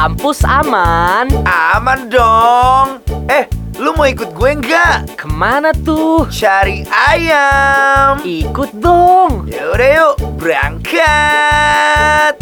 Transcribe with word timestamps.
kampus 0.00 0.40
aman. 0.48 1.28
Aman 1.44 2.08
dong. 2.08 3.04
Eh, 3.28 3.44
lu 3.76 3.92
mau 3.92 4.08
ikut 4.08 4.32
gue 4.32 4.56
nggak? 4.56 5.12
Ke 5.12 5.28
mana 5.28 5.76
tuh? 5.76 6.24
Cari 6.32 6.88
ayam. 6.88 8.24
Ikut 8.24 8.80
dong. 8.80 9.44
Yaudah 9.44 10.16
yuk, 10.16 10.40
berangkat. 10.40 12.32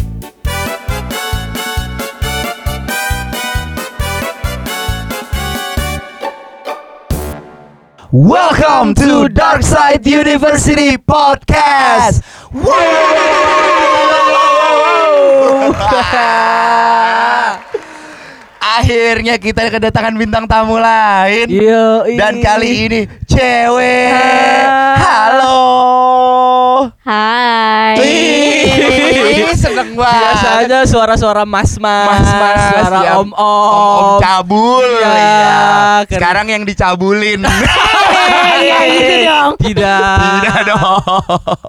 Welcome 8.15 8.95
to 9.03 9.27
Dark 9.27 9.67
Side 9.67 10.07
University 10.07 10.95
Podcast. 10.95 12.23
Akhirnya 18.79 19.35
kita 19.35 19.67
kedatangan 19.67 20.15
bintang 20.15 20.47
tamu 20.47 20.79
lain. 20.79 21.51
Yo, 21.51 22.07
Dan 22.15 22.39
kali 22.39 22.87
ini 22.87 22.99
cewek. 23.27 24.07
Hai. 24.07 24.95
Halo. 24.95 25.59
Hai. 27.03 27.99
Seneng 29.51 29.99
banget. 29.99 30.15
Biasanya 30.15 30.79
suara-suara 30.87 31.43
mas-mas, 31.43 32.23
Mas-mas, 32.23 32.59
suara 32.79 32.99
yang 33.03 33.27
om-om. 33.27 33.35
om-om 33.35 34.23
cabul. 34.23 34.87
Iya, 34.87 35.11
Iya. 35.11 35.51
keren. 36.07 36.15
Sekarang 36.15 36.47
yang 36.47 36.63
dicabulin. 36.63 37.43
Iya 38.59 38.79
gitu 38.85 39.15
dong. 39.23 39.51
Tidak. 39.55 40.19
Tidak 40.19 40.57
dong. 40.67 40.99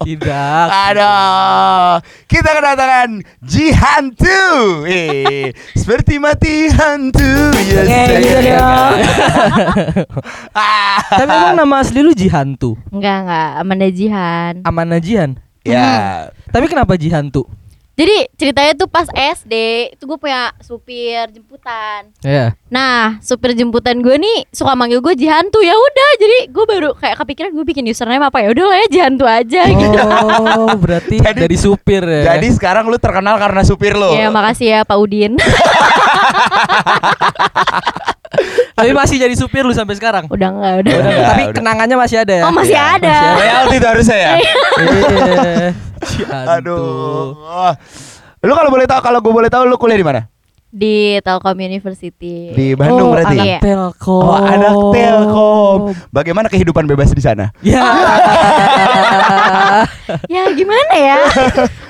Tidak. 0.03 0.65
Aduh, 0.91 2.03
kita 2.27 2.51
kedatangan 2.51 3.11
Jihantu. 3.41 4.43
Eh, 4.91 5.55
seperti 5.73 6.19
mati 6.19 6.67
hantu. 6.67 7.00
Oke, 7.09 7.25
yes, 7.65 8.21
gitu. 8.21 8.53
Ah. 10.53 11.01
Tapi 11.25 11.31
emang 11.33 11.57
nama 11.57 11.75
asli 11.81 12.05
lu 12.05 12.13
Jihantu? 12.13 12.77
Enggak 12.93 13.17
enggak, 13.25 13.49
Amanda 13.57 13.89
Jihan. 13.89 14.55
Amana 14.69 14.97
Jihan. 15.01 15.31
Ya. 15.65 16.29
Tapi 16.53 16.67
kenapa 16.69 17.01
Jihantu? 17.01 17.49
Jadi 17.93 18.17
ceritanya 18.33 18.73
tuh 18.75 18.87
pas 18.87 19.05
SD 19.13 19.55
itu 19.93 20.03
gue 20.03 20.17
punya 20.17 20.57
supir 20.59 21.29
jemputan. 21.29 22.09
Ya. 22.21 22.57
Nah 22.67 23.21
supir 23.21 23.53
jemputan 23.53 24.01
gue 24.01 24.17
nih 24.17 24.49
suka 24.49 24.73
manggil 24.73 24.99
gue 24.99 25.13
Jihantu 25.13 25.61
ya 25.61 25.73
udah 25.73 26.11
jadi 26.17 26.49
gue 26.49 26.65
baru 26.65 26.91
kayak 26.95 27.17
kepikiran 27.19 27.51
gue 27.53 27.61
bikin 27.63 27.85
username 27.85 28.23
apa 28.23 28.41
ya 28.41 28.49
udah 28.49 28.65
lah 28.65 28.77
ya 28.79 28.89
Jihantu 28.91 29.25
aja 29.25 29.63
gitu. 29.69 29.99
Oh, 30.01 30.73
berarti 30.83 31.21
Jadi- 31.21 31.41
dari 31.41 31.57
supir 31.57 32.01
ya. 32.01 32.23
Jadi 32.33 32.47
sekarang 32.51 32.89
lu 32.89 32.97
terkenal 32.97 33.37
karena 33.37 33.61
supir 33.63 33.93
lu. 33.93 34.11
Ya 34.11 34.29
makasih 34.29 34.67
ya 34.71 34.81
Pak 34.83 34.97
Udin. 34.97 35.37
Tapi 38.73 38.97
masih 38.97 39.21
jadi 39.21 39.35
supir 39.37 39.61
lu 39.61 39.77
sampai 39.77 39.93
sekarang. 39.95 40.25
udah 40.25 40.49
enggak 40.49 40.75
udah. 40.81 40.93
Udah, 40.95 40.97
Udah, 41.05 41.29
tapi 41.29 41.43
udah. 41.45 41.53
kenangannya 41.53 41.97
masih 41.99 42.17
ada 42.19 42.33
ya. 42.33 42.45
Oh 42.49 42.53
masih 42.55 42.73
Ya, 42.73 42.97
ada. 42.97 43.17
Royalty 43.37 43.77
itu 43.77 43.87
harusnya 43.87 44.17
ya. 44.17 44.31
Aduh. 46.57 47.37
Lu 48.41 48.53
kalau 48.53 48.71
boleh 48.71 48.87
tahu 48.87 49.01
kalau 49.01 49.19
gue 49.21 49.33
boleh 49.33 49.49
tahu 49.49 49.65
lu 49.65 49.77
kuliah 49.77 49.97
di 49.97 50.07
mana? 50.07 50.23
Di 50.71 51.19
Telkom 51.21 51.59
University. 51.59 52.55
Di 52.55 52.79
Bandung 52.79 53.11
oh, 53.11 53.13
berarti. 53.13 53.35
Anak 53.35 53.45
Iya. 53.45 53.59
Telkom. 53.59 54.23
Oh, 54.23 54.39
anak 54.39 54.75
Telkom. 54.95 55.79
Bagaimana 56.09 56.47
kehidupan 56.47 56.87
bebas 56.87 57.11
di 57.11 57.21
sana? 57.21 57.51
Ya. 57.61 57.83
Ya 60.27 60.43
gimana 60.51 60.95
ya? 60.95 61.19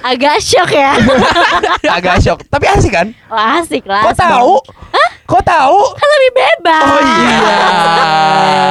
Agak 0.03 0.41
shock 0.41 0.71
ya. 0.71 0.93
Agak 1.97 2.21
shock, 2.21 2.45
tapi 2.47 2.69
asik 2.69 2.93
kan? 2.93 3.17
Wah, 3.27 3.61
asik 3.61 3.85
lah. 3.85 4.05
Kok 4.05 4.17
tahu? 4.17 4.53
Kok 5.25 5.43
tahu? 5.43 5.79
Kan 5.97 6.09
lebih 6.11 6.33
bebas. 6.37 6.85
Oh 6.85 7.01
iya. 7.01 7.39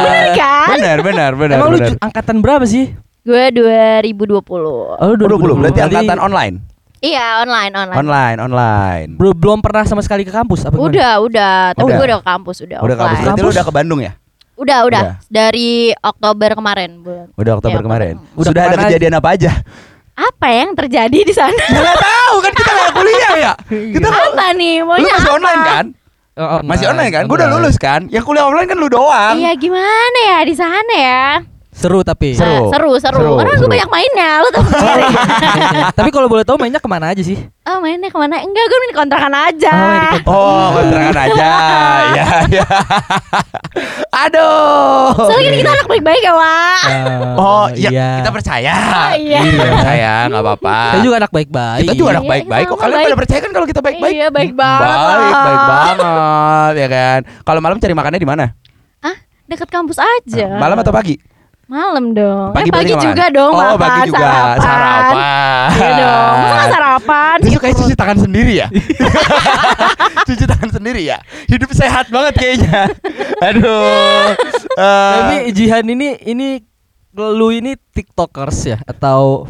Bener 0.06 0.28
kan? 0.36 0.68
Benar, 0.70 0.98
benar, 1.02 1.32
benar. 1.34 1.58
Emang 1.58 1.70
lu 1.70 1.78
benar. 1.78 1.90
ju- 1.90 2.00
angkatan 2.00 2.38
berapa 2.40 2.66
sih? 2.66 2.94
Gue 3.22 3.44
2020. 3.52 4.40
Oh, 4.56 4.96
Oh, 4.96 5.14
20, 5.14 5.60
berarti 5.60 5.80
angkatan 5.82 6.18
online. 6.18 6.56
Iya, 7.00 7.44
online, 7.44 7.72
online. 7.74 7.98
Online, 7.98 8.38
online. 8.42 9.10
belum 9.16 9.32
belum 9.34 9.60
pernah 9.60 9.88
sama 9.88 10.04
sekali 10.04 10.24
ke 10.24 10.32
kampus 10.32 10.68
apa 10.68 10.76
gimana? 10.76 10.84
Udah, 10.86 11.12
udah. 11.24 11.56
Tapi 11.72 11.86
Udah. 11.86 11.96
gue 11.96 12.06
udah 12.06 12.20
ke 12.20 12.28
kampus, 12.28 12.58
udah. 12.60 12.80
Udah 12.80 12.96
kampus. 12.96 13.08
offline. 13.10 13.24
Berarti 13.24 13.32
lu 13.32 13.40
Kampus? 13.40 13.56
udah 13.56 13.64
ke 13.64 13.74
Bandung 13.74 14.00
ya? 14.00 14.12
Udah, 14.54 14.80
udah. 14.84 15.02
Udah. 15.02 15.16
Dari 15.26 15.72
Oktober 15.96 16.50
kemarin, 16.54 16.90
bulan. 17.00 17.26
Udah 17.34 17.52
Oktober 17.56 17.80
Iya, 17.80 17.86
kemarin. 17.88 18.14
Udah 18.36 18.48
Sudah 18.52 18.62
ada 18.66 18.78
kejadian 18.78 19.14
apa 19.16 19.30
aja? 19.32 19.52
Apa 20.12 20.48
yang 20.52 20.70
terjadi 20.76 21.20
di 21.24 21.32
sana? 21.32 21.56
Enggak 21.56 21.96
tahu 21.96 22.36
kan 22.44 22.52
kita 22.52 22.72
nggak 22.74 22.92
kuliah 22.92 23.34
ya. 23.38 23.54
Kita 23.96 24.08
apa 24.12 24.46
nih? 24.52 24.76
Lu 24.78 24.88
Maunya 24.92 25.08
masih 25.10 25.24
apa? 25.24 25.38
online 25.40 25.62
kan? 25.64 25.86
Oh, 26.36 26.60
Masih 26.64 26.86
online 26.88 27.12
kan? 27.12 27.24
Gue 27.24 27.36
udah 27.36 27.50
lulus 27.50 27.76
kan? 27.76 28.02
Yang 28.08 28.24
kuliah 28.26 28.44
online 28.44 28.68
kan 28.68 28.76
lu 28.76 28.88
doang. 28.88 29.36
Iya, 29.36 29.56
gimana 29.56 30.20
ya 30.26 30.40
di 30.44 30.52
sana 30.54 30.94
ya? 30.94 31.28
Seru 31.80 32.04
tapi. 32.04 32.36
Seru. 32.36 32.68
Eh, 32.68 32.76
seru, 32.76 32.92
seru. 33.00 33.20
Seru, 33.24 33.34
Karena 33.40 33.56
seru. 33.56 33.64
gue 33.64 33.70
banyak 33.72 33.88
mainnya, 33.88 34.30
lu 34.44 34.48
tau 34.52 34.64
sendiri. 34.68 35.04
tapi 35.98 36.10
kalau 36.12 36.28
boleh 36.28 36.44
tahu 36.44 36.60
mainnya 36.60 36.84
ke 36.84 36.90
mana 36.92 37.16
aja 37.16 37.24
sih? 37.24 37.40
oh, 37.40 37.80
mainnya 37.80 38.12
ke 38.12 38.18
mana? 38.20 38.44
Enggak, 38.44 38.66
gue 38.68 38.80
main 38.84 38.94
kontrakan 39.00 39.32
aja. 39.32 39.72
Oh, 39.72 39.88
main 39.88 40.02
di 40.04 40.10
kontrakan. 40.12 40.36
Oh, 40.36 40.68
kontrakan 40.76 41.18
aja. 41.24 41.50
Ya, 42.10 42.26
ya. 42.52 42.66
Aduh. 44.28 45.14
Soalnya 45.16 45.52
kita 45.56 45.72
anak 45.72 45.88
baik-baik 45.88 46.22
ya, 46.26 46.34
Wak. 46.36 46.82
Oh, 47.40 47.66
iya, 47.72 48.20
kita 48.20 48.30
percaya. 48.34 48.74
Oh, 48.76 49.14
iya. 49.16 49.40
Kita 49.40 49.64
percaya, 49.72 50.12
nggak 50.28 50.44
apa-apa. 50.44 50.78
Kita 50.84 51.00
juga 51.06 51.16
anak 51.24 51.32
baik-baik. 51.32 51.80
Kita 51.80 51.94
juga 51.96 52.10
anak 52.12 52.24
Iya, 52.24 52.32
baik-baik. 52.34 52.66
Kok 52.68 52.78
kalian 52.82 53.00
pada 53.08 53.18
percaya 53.24 53.40
kan 53.40 53.52
kalau 53.56 53.68
kita 53.70 53.82
baik-baik? 53.86 54.14
Iya, 54.20 54.28
baik 54.34 54.52
banget. 54.52 54.84
Baik, 54.84 55.36
baik 55.40 55.62
banget, 55.64 56.74
ya 56.76 56.88
kan. 56.92 57.20
Kalau 57.48 57.60
malam 57.64 57.78
cari 57.80 57.94
makannya 57.96 58.20
di 58.20 58.28
mana? 58.28 58.46
Ah, 59.00 59.16
deket 59.48 59.70
kampus 59.72 59.98
aja. 60.02 60.48
Malam 60.60 60.76
atau 60.84 60.92
pagi? 60.92 61.39
Malam 61.70 62.18
dong. 62.18 62.50
Pagi 62.50 62.66
eh, 62.66 62.74
pagi 62.74 62.90
berarti 62.90 62.94
makan? 62.98 63.06
juga 63.06 63.26
dong 63.30 63.54
Oh, 63.54 63.62
makan, 63.62 63.78
pagi 63.78 64.02
juga. 64.10 64.18
sarapan. 64.18 64.58
Sarapan. 64.58 65.14
Iya 65.70 65.90
dong. 65.96 66.34
Masa 66.42 66.66
sarapan? 66.68 67.36
Lu 67.38 67.50
suka 67.54 67.68
cuci 67.72 67.94
tangan 67.94 68.18
sendiri 68.18 68.54
ya? 68.58 68.68
cuci 70.28 70.46
tangan 70.46 70.70
sendiri 70.72 71.02
ya? 71.06 71.18
Hidup 71.46 71.70
sehat 71.72 72.10
banget 72.10 72.34
kayaknya. 72.36 72.90
Aduh. 73.48 74.34
Eh, 74.66 75.14
Tapi 75.22 75.36
Jihan 75.54 75.86
ini 75.86 76.18
ini 76.26 76.48
lu 77.14 77.54
ini 77.54 77.78
tiktokers 77.94 78.60
ya 78.66 78.78
atau 78.84 79.46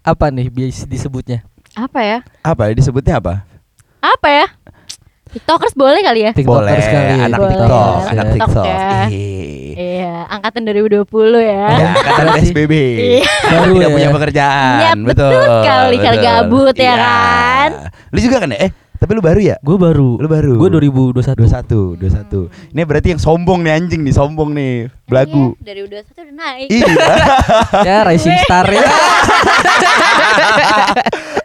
apa 0.00 0.32
nih 0.32 0.48
biasa 0.48 0.88
disebutnya? 0.88 1.44
Apa 1.76 2.00
ya? 2.00 2.18
apa 2.40 2.66
ya 2.66 2.72
disebutnya 2.72 3.20
apa? 3.20 3.44
Apa 4.00 4.28
ya? 4.32 4.46
TikTokers 5.30 5.74
boleh 5.74 6.00
kali 6.00 6.20
ya? 6.22 6.30
Tiktokers 6.32 6.66
Boleh, 6.66 6.82
kali. 6.82 7.14
anak 7.22 7.38
Boleh. 7.38 7.54
TikTok, 7.54 7.96
ya. 7.96 8.10
anak 8.10 8.24
TikTok 8.26 8.48
TikTok. 8.50 8.64
ya. 8.66 9.06
Ih. 9.08 9.72
Iya, 9.72 10.14
angkatan 10.28 10.60
2020 10.66 11.40
ya. 11.40 11.64
Ya, 11.70 11.88
kata 11.96 12.22
PSBB. 12.36 12.72
Iya. 12.74 13.22
Baru 13.48 13.72
Tidak 13.72 13.80
ya. 13.80 13.90
punya 13.90 14.08
pekerjaan. 14.10 14.76
Iya, 14.76 14.90
betul 14.98 15.30
sekali, 15.32 15.96
kalau 15.96 16.12
betul. 16.12 16.26
gabut 16.26 16.74
ya 16.74 16.84
Iya. 16.84 16.94
kan? 16.96 17.70
Lu 18.10 18.18
juga 18.18 18.36
kan 18.36 18.50
ya? 18.50 18.58
Eh, 18.60 18.70
tapi 18.92 19.10
lu 19.14 19.20
baru 19.20 19.40
ya? 19.40 19.56
Gue 19.60 19.74
baru. 19.74 20.10
Lu 20.18 20.28
baru. 20.28 20.52
Gue 20.58 20.68
2021. 20.68 21.32
21, 21.32 21.96
21. 21.96 22.50
Ini 22.74 22.82
berarti 22.84 23.08
yang 23.08 23.18
sombong 23.18 23.62
nih 23.62 23.72
anjing 23.72 24.00
nih, 24.02 24.12
sombong 24.12 24.50
nih. 24.52 24.90
Belagu. 25.06 25.54
Iya, 25.54 25.64
dari 25.64 25.80
udah 25.80 26.00
satu 26.04 26.20
udah 26.20 26.34
naik. 26.36 26.68
Iya. 26.68 26.86
ya 27.80 27.96
Rising 28.04 28.36
Star 28.42 28.66
ya. 28.68 28.84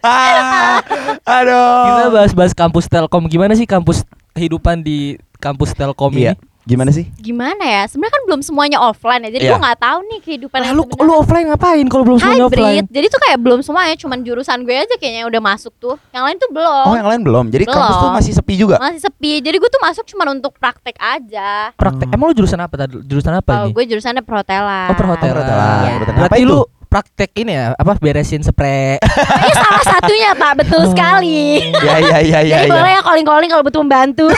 Ah, 0.05 0.77
Aduh. 1.41 1.81
Kita 1.83 2.05
bahas-bahas 2.11 2.53
kampus 2.53 2.85
Telkom. 2.85 3.25
Gimana 3.25 3.53
sih 3.53 3.65
kampus 3.65 4.05
kehidupan 4.31 4.79
di 4.79 4.97
kampus 5.37 5.73
Telkom 5.73 6.13
Iya. 6.13 6.33
ini? 6.33 6.53
Gimana 6.65 6.89
sih? 6.89 7.05
Gimana 7.15 7.61
ya? 7.61 7.85
Sebenarnya 7.85 8.09
kan 8.11 8.23
belum 8.25 8.41
semuanya 8.41 8.81
offline 8.81 9.21
ya. 9.21 9.31
Jadi 9.31 9.45
Iya. 9.45 9.53
gua 9.53 9.59
nggak 9.61 9.79
tahu 9.79 9.99
nih 10.03 10.19
kehidupan 10.19 10.59
yang 10.59 10.73
lu 10.73 10.83
lu 10.97 11.13
offline 11.13 11.45
ngapain 11.45 11.85
kalau 11.85 12.01
belum 12.03 12.17
semuanya 12.17 12.41
offline? 12.43 12.81
hybrid. 12.81 12.85
Jadi 12.89 13.05
tuh 13.05 13.19
kayak 13.21 13.37
belum 13.37 13.59
semuanya, 13.61 13.93
cuman 13.95 14.17
jurusan 14.19 14.57
gue 14.65 14.73
aja 14.73 14.95
kayaknya 14.97 15.19
yang 15.21 15.29
udah 15.29 15.41
masuk 15.45 15.77
tuh. 15.77 15.93
Yang 16.09 16.23
lain 16.25 16.37
tuh 16.41 16.49
belum. 16.49 16.85
Oh, 16.89 16.95
yang 16.95 17.05
lain 17.05 17.21
belum. 17.21 17.45
Jadi 17.53 17.63
Belum. 17.63 17.77
kampus 17.77 17.95
tuh 17.95 18.09
masih 18.11 18.33
sepi 18.33 18.53
juga. 18.57 18.75
Masih 18.81 18.97
sepi. 18.97 19.45
Jadi 19.45 19.55
gue 19.55 19.69
tuh 19.69 19.77
masuk 19.77 20.05
cuma 20.09 20.25
untuk 20.25 20.57
praktek 20.57 20.97
aja. 20.97 21.69
Praktek. 21.77 22.09
Emang 22.09 22.25
lu 22.29 22.35
jurusan 22.35 22.57
apa 22.57 22.73
tadi? 22.75 22.97
Jurusan 22.99 23.33
apa 23.35 23.45
Kalau 23.51 23.69
ini? 23.69 23.75
gue 23.77 23.83
jurusannya 23.85 24.23
perhotelan. 24.25 24.89
Oh, 24.89 24.97
perhotelan. 24.97 25.33
perhotelan. 25.37 25.69
Perhotelan. 25.85 26.17
Berarti 26.17 26.33
Apa 26.33 26.37
itu? 26.41 26.49
lu 26.49 26.59
praktek 26.95 27.35
ini 27.35 27.51
ya, 27.51 27.75
apa 27.75 27.99
beresin 27.99 28.39
spray. 28.39 28.95
Ini 29.03 29.51
salah 29.51 29.83
satunya 29.83 30.31
Pak, 30.31 30.63
betul 30.63 30.87
Oh. 30.87 30.91
sekali. 30.95 31.67
Ya 31.75 31.99
ya 31.99 32.17
ya 32.23 32.39
ya. 32.39 32.63
Jadi 32.63 32.71
ya. 32.71 32.71
boleh 32.71 32.91
ya 32.95 33.01
calling-calling 33.03 33.49
kalau 33.51 33.63
butuh 33.67 33.81
membantu. 33.83 34.31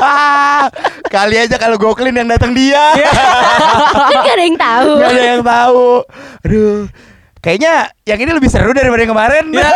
ah, 0.00 0.72
kali 1.14 1.36
aja 1.36 1.60
kalau 1.60 1.76
goklin 1.76 2.16
yang 2.16 2.32
datang 2.32 2.56
dia. 2.56 2.96
kan 2.96 4.24
gak 4.24 4.32
ada 4.40 4.44
yang 4.48 4.56
tahu. 4.56 4.92
Gak 5.04 5.12
ada 5.12 5.24
yang 5.36 5.44
tahu. 5.44 5.84
Aduh. 6.48 6.88
Kayaknya 7.40 7.72
yang 8.04 8.20
ini 8.20 8.30
lebih 8.36 8.52
seru 8.52 8.72
daripada 8.72 9.00
yang 9.04 9.12
kemarin. 9.12 9.44
Ada 9.52 9.72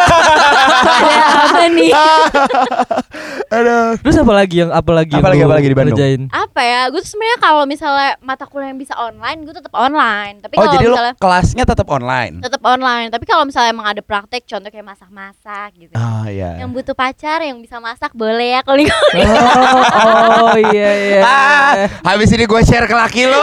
apa 1.49 1.65
nih? 1.69 1.93
Aduh. 3.47 3.97
Terus 3.99 4.17
apa 4.17 4.33
lagi 4.33 4.57
yang 4.59 4.71
apa 4.71 4.91
lagi 4.91 5.13
Apa 5.13 5.29
lagi, 5.29 5.43
apa 5.43 5.55
lagi 5.55 5.69
di 5.69 5.75
Bandung? 5.75 5.95
kerjain? 5.95 6.21
Apa 6.29 6.61
ya? 6.61 6.81
Gue 6.89 7.01
tuh 7.01 7.11
sebenarnya 7.11 7.39
kalau 7.39 7.63
misalnya 7.65 8.11
mata 8.19 8.45
kuliah 8.45 8.69
yang 8.69 8.79
bisa 8.79 8.95
online, 8.95 9.39
gue 9.43 9.53
tetap 9.53 9.73
online. 9.73 10.41
Tapi 10.41 10.55
Oh, 10.55 10.65
kalau 10.65 10.81
misalnya 10.81 11.15
kelasnya 11.17 11.65
tetap 11.65 11.89
online. 11.89 12.35
tetap 12.41 12.63
online. 12.63 13.09
Tapi 13.09 13.25
kalau 13.25 13.45
misalnya 13.45 13.71
emang 13.71 13.87
ada 13.87 14.01
praktek, 14.01 14.45
contoh 14.45 14.69
kayak 14.69 14.87
masak-masak 14.87 15.69
gitu. 15.75 15.93
Oh 15.93 16.25
iya. 16.25 16.59
Yang 16.59 16.71
butuh 16.73 16.95
pacar 16.95 17.41
yang 17.41 17.59
bisa 17.59 17.77
masak 17.79 18.13
boleh 18.13 18.55
ya 18.55 18.61
kalau 18.61 18.81
Oh, 18.85 20.51
oh 20.51 20.57
iya 20.59 20.91
iya. 20.95 21.21
Ah, 21.23 21.73
habis 22.07 22.29
ini 22.31 22.45
gue 22.45 22.61
share 22.61 22.85
ke 22.85 22.93
laki 22.93 23.25
lo. 23.25 23.39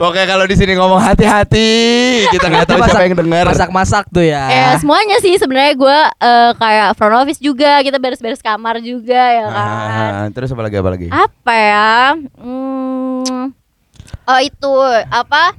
Oke, 0.00 0.22
kalau 0.26 0.44
di 0.48 0.56
sini 0.58 0.72
ngomong 0.74 1.00
hati-hati, 1.00 1.70
kita 2.32 2.46
nggak 2.50 2.66
tahu 2.66 2.78
siapa 2.86 3.06
yang 3.06 3.16
dengar. 3.16 3.44
Masak-masak 3.50 4.10
tuh 4.10 4.24
ya. 4.24 4.44
Ya 4.50 4.68
semuanya 4.78 5.18
sih 5.22 5.36
sebenarnya 5.38 5.74
gue 5.76 5.98
eh, 6.20 6.50
kayak 6.58 6.88
front 6.98 7.16
office 7.22 7.40
juga, 7.40 7.80
kita 7.84 7.96
beres-beres 8.00 8.42
kamar 8.42 8.82
juga 8.82 9.22
ya 9.30 9.46
kan. 9.50 9.68
Ah, 9.70 10.24
terus 10.34 10.50
apa 10.52 10.62
lagi 10.66 10.76
apa 10.78 10.90
lagi? 10.90 11.06
Apa 11.10 11.52
ya? 11.54 11.94
Hmm, 12.38 13.52
oh 14.26 14.40
itu 14.42 14.72
apa? 15.10 15.54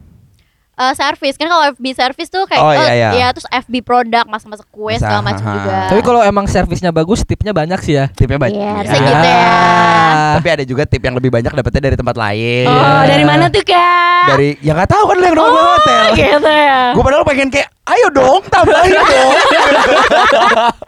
Eh, 0.81 0.93
service 0.97 1.37
kan 1.37 1.45
kalau 1.45 1.63
FB 1.77 1.85
service 1.93 2.29
tuh 2.33 2.49
kayak 2.49 2.57
Oh, 2.57 2.73
eh, 2.73 2.81
iya, 2.81 2.93
iya. 2.97 3.09
ya 3.13 3.27
terus 3.29 3.45
FB 3.45 3.85
produk 3.85 4.25
masak-masak 4.25 4.65
kue 4.73 4.97
segala 4.97 5.21
macam 5.21 5.45
juga. 5.45 5.93
Tapi 5.93 6.01
kalau 6.01 6.25
emang 6.25 6.49
servisnya 6.49 6.89
bagus, 6.89 7.21
tipnya 7.21 7.53
banyak 7.53 7.77
sih 7.85 8.01
ya. 8.01 8.09
Tipnya 8.09 8.41
banyak. 8.41 8.57
Iya, 8.57 8.65
Ya. 8.65 8.73
harusnya 8.81 8.99
gitu 9.05 9.27
ya. 9.29 9.53
Tapi 10.41 10.47
ada 10.49 10.63
juga 10.65 10.83
tip 10.89 11.01
yang 11.05 11.13
lebih 11.13 11.29
banyak 11.29 11.53
dapetnya 11.53 11.81
dari 11.85 11.93
tempat 11.93 12.17
lain. 12.17 12.65
Oh, 12.65 13.01
dari 13.05 13.21
mana 13.21 13.45
tuh 13.53 13.61
kak? 13.61 14.25
Dari 14.33 14.57
ya 14.57 14.73
nggak 14.73 14.89
tahu 14.89 15.03
kan 15.05 15.15
lu 15.21 15.25
yang 15.29 15.37
nomor 15.37 15.53
oh, 15.53 15.65
hotel. 15.77 16.05
gitu 16.17 16.49
ya. 16.49 16.81
Gue 16.97 17.03
padahal 17.05 17.25
pengen 17.29 17.47
kayak 17.53 17.69
ayo 17.85 18.07
dong 18.09 18.41
tambahin 18.49 18.97
dong. 18.97 19.33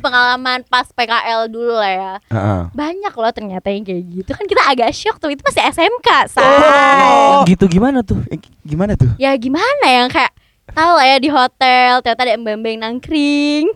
Pengalaman 0.00 0.58
pas 0.64 0.88
PKL 0.88 1.46
dulu 1.46 1.76
lah 1.76 1.92
ya. 1.92 2.12
Heeh. 2.28 2.60
Banyak 2.72 3.12
loh 3.12 3.30
ternyata 3.30 3.68
yang 3.68 3.84
kayak 3.84 4.02
gitu 4.02 4.30
kan 4.32 4.44
kita 4.44 4.62
agak 4.64 4.90
shock 4.90 5.16
tuh 5.16 5.28
itu 5.28 5.40
masih 5.40 5.62
SMK 5.62 6.08
say. 6.26 6.42
Oh. 6.42 7.44
Gitu 7.44 7.64
gimana 7.68 8.00
tuh? 8.00 8.20
Eh, 8.28 8.40
Gimana 8.60 8.96
tuh? 8.96 9.08
Ya 9.16 9.32
gimana 9.36 9.84
yang 9.84 10.08
kayak 10.08 10.32
tahu 10.70 10.92
lah 10.96 11.04
ya 11.04 11.16
di 11.18 11.28
hotel 11.28 11.98
ternyata 12.00 12.22
ada 12.22 12.36
mbak-mbak 12.36 12.70
yang 12.70 12.82
nangkring. 12.82 13.66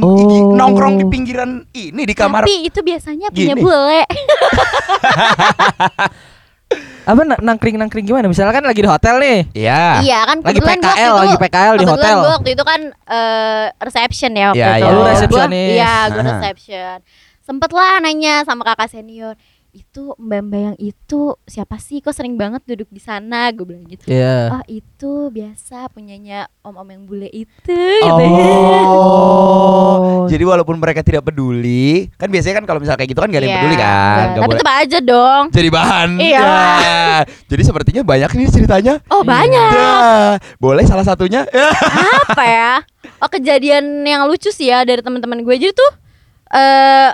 Oh. 0.00 0.56
Nongkrong 0.56 0.96
di 0.96 1.04
pinggiran 1.04 1.68
ini 1.76 2.08
di 2.08 2.16
kamar. 2.16 2.48
Tapi 2.48 2.64
itu 2.64 2.80
biasanya 2.80 3.28
punya 3.28 3.52
Gini. 3.52 3.60
bule. 3.60 4.00
Apa 7.02 7.26
na- 7.26 7.42
nangkring-nangkring 7.42 8.06
gimana? 8.06 8.30
Misalnya 8.30 8.54
kan 8.54 8.62
lagi 8.62 8.78
di 8.78 8.86
hotel 8.86 9.14
nih. 9.18 9.38
Iya. 9.58 9.82
iya 10.00 10.20
kan 10.22 10.38
Lagi 10.38 10.60
PKL, 10.60 10.94
itu- 10.94 11.18
lagi 11.18 11.36
PKL 11.36 11.74
di 11.74 11.86
hotel. 11.88 12.16
gua 12.16 12.30
waktu 12.32 12.50
itu 12.54 12.62
kan 12.62 12.80
eh, 12.94 13.66
reception 13.76 14.30
ya 14.32 14.46
waktu 14.50 14.60
Iya, 14.60 14.68
itu. 14.68 14.78
iya, 14.78 14.86
Oh, 14.86 14.92
lu 14.92 15.00
Gua- 15.00 15.10
resepsionis. 15.10 15.70
Iya, 15.74 15.94
gue 16.08 16.22
reception. 16.22 16.96
Sempet 17.42 17.70
lah 17.70 17.98
nanya 17.98 18.46
sama 18.46 18.62
kakak 18.62 18.86
senior. 18.88 19.34
Itu 19.72 20.12
mbak-mbak 20.20 20.60
yang 20.60 20.76
itu 20.76 21.32
siapa 21.48 21.80
sih? 21.80 22.04
Kok 22.04 22.12
sering 22.12 22.36
banget 22.36 22.60
duduk 22.68 22.92
di 22.92 23.00
sana? 23.00 23.48
Gue 23.56 23.64
bilang 23.64 23.88
gitu. 23.88 24.04
Iya. 24.04 24.52
Oh 24.52 24.64
itu 24.68 25.12
biasa 25.32 25.88
punyanya 25.88 26.44
om-om 26.60 26.84
yang 26.84 27.08
bule 27.08 27.24
itu 27.32 27.72
gitu 27.72 28.20
ya. 28.20 28.36
Oh. 28.92 30.28
Jadi 30.28 30.44
walaupun 30.44 30.76
mereka 30.76 31.00
tidak 31.00 31.24
peduli, 31.24 32.12
kan 32.14 32.28
biasanya 32.28 32.60
kan 32.60 32.66
kalau 32.68 32.78
misalnya 32.80 33.00
kayak 33.00 33.10
gitu 33.10 33.20
kan 33.20 33.28
gak 33.28 33.40
ada 33.40 33.44
yang 33.44 33.52
Iya, 33.52 33.60
peduli 33.60 33.76
kan. 33.76 34.16
Nggak 34.28 34.42
Tapi 34.42 34.52
tetap 34.52 34.70
aja 34.76 34.98
dong. 35.00 35.44
jadi 35.48 35.68
bahan. 35.68 36.08
Iya. 36.20 36.40
Ya. 36.42 37.04
Jadi 37.48 37.62
sepertinya 37.64 38.02
banyak 38.04 38.30
nih 38.30 38.46
ceritanya. 38.50 38.94
Oh 39.08 39.24
banyak. 39.24 39.72
Ya, 39.72 39.96
boleh 40.58 40.84
salah 40.84 41.04
satunya. 41.04 41.48
Ya. 41.48 41.68
Apa 42.28 42.44
ya? 42.44 42.72
Oh 43.18 43.28
kejadian 43.28 44.04
yang 44.04 44.28
lucu 44.28 44.52
sih 44.52 44.68
ya 44.68 44.84
dari 44.84 45.00
teman-teman 45.00 45.40
gue. 45.40 45.54
Jadi 45.56 45.72
tuh 45.72 45.90
eh 46.52 47.08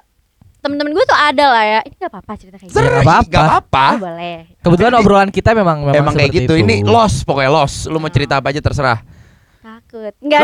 teman-teman 0.58 0.90
gue 0.90 1.05
tuh 1.05 1.14
ada 1.14 1.44
lah 1.49 1.64
ya. 1.64 1.81
Ini 1.82 1.94
gak 1.96 2.10
apa-apa 2.10 2.32
cerita 2.34 2.56
kayak 2.56 2.69
gitu. 2.69 2.78
Nggak 2.78 3.02
apa-apa. 3.02 3.28
Gak 3.28 3.43
apa-apa. 3.43 3.87
Oh, 3.88 4.00
boleh. 4.02 4.37
Kebetulan 4.58 4.93
obrolan 4.94 5.31
kita 5.31 5.50
memang 5.52 5.78
memang, 5.82 5.94
Emang 5.96 6.14
kayak 6.14 6.28
seperti 6.28 6.44
gitu. 6.44 6.55
itu. 6.55 6.64
Ini 6.64 6.75
los 6.82 7.14
pokoknya 7.22 7.50
los. 7.52 7.75
Lu 7.87 7.96
mau 7.96 8.08
cerita 8.08 8.37
apa 8.37 8.49
aja 8.49 8.58
terserah. 8.58 8.99
Takut. 9.58 10.12
Enggak. 10.19 10.43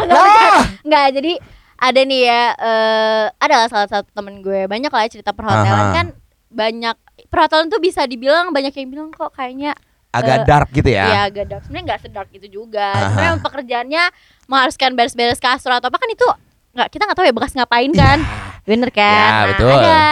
Enggak. 0.00 0.56
Enggak. 0.84 1.06
Jadi 1.14 1.32
ada 1.76 2.00
nih 2.00 2.20
ya 2.22 2.42
eh 2.54 3.24
ada 3.36 3.54
lah 3.56 3.66
salah 3.66 3.88
satu 3.90 4.06
temen 4.08 4.38
gue 4.38 4.70
banyak 4.70 4.86
lah 4.86 5.02
ya 5.02 5.10
cerita 5.10 5.34
perhotelan 5.34 5.66
Aha. 5.82 5.90
kan 5.92 6.06
banyak 6.46 6.94
perhotelan 7.26 7.66
tuh 7.66 7.82
bisa 7.82 8.06
dibilang 8.06 8.54
banyak 8.54 8.70
yang 8.72 8.88
bilang 8.88 9.08
kok 9.10 9.34
kayaknya 9.34 9.74
Agak 10.12 10.38
Eh, 10.38 10.46
dark 10.46 10.68
gitu 10.70 10.86
ya. 10.86 11.04
ya 11.08 11.20
agak 11.26 11.48
dark 11.48 11.62
sebenarnya 11.64 11.86
nggak 11.88 12.00
sedark 12.04 12.30
itu 12.30 12.46
juga 12.46 12.86
Aha. 12.86 13.02
sebenarnya 13.02 13.30
emang 13.32 13.42
pekerjaannya 13.42 14.04
mengharuskan 14.44 14.90
beres-beres 14.92 15.40
kasur 15.40 15.72
atau 15.72 15.88
apa 15.88 15.98
kan 15.98 16.06
itu 16.06 16.28
nggak 16.72 16.88
kita 16.88 17.02
nggak 17.04 17.16
tahu 17.16 17.26
ya 17.26 17.34
bekas 17.34 17.52
ngapain 17.52 17.90
kan 17.90 18.18
bener 18.68 18.88
kan 18.88 19.04
Ya, 19.04 19.28
Nah, 19.30 19.44
betul. 19.48 19.70
ada 19.74 20.02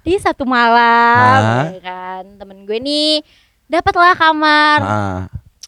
di 0.00 0.14
satu 0.16 0.44
malam 0.44 1.40
ya 1.68 1.80
kan 1.82 2.22
temen 2.34 2.62
gue 2.62 2.78
nih 2.78 3.20
dapatlah 3.66 4.14
kamar 4.14 4.78
Ah. 4.80 5.20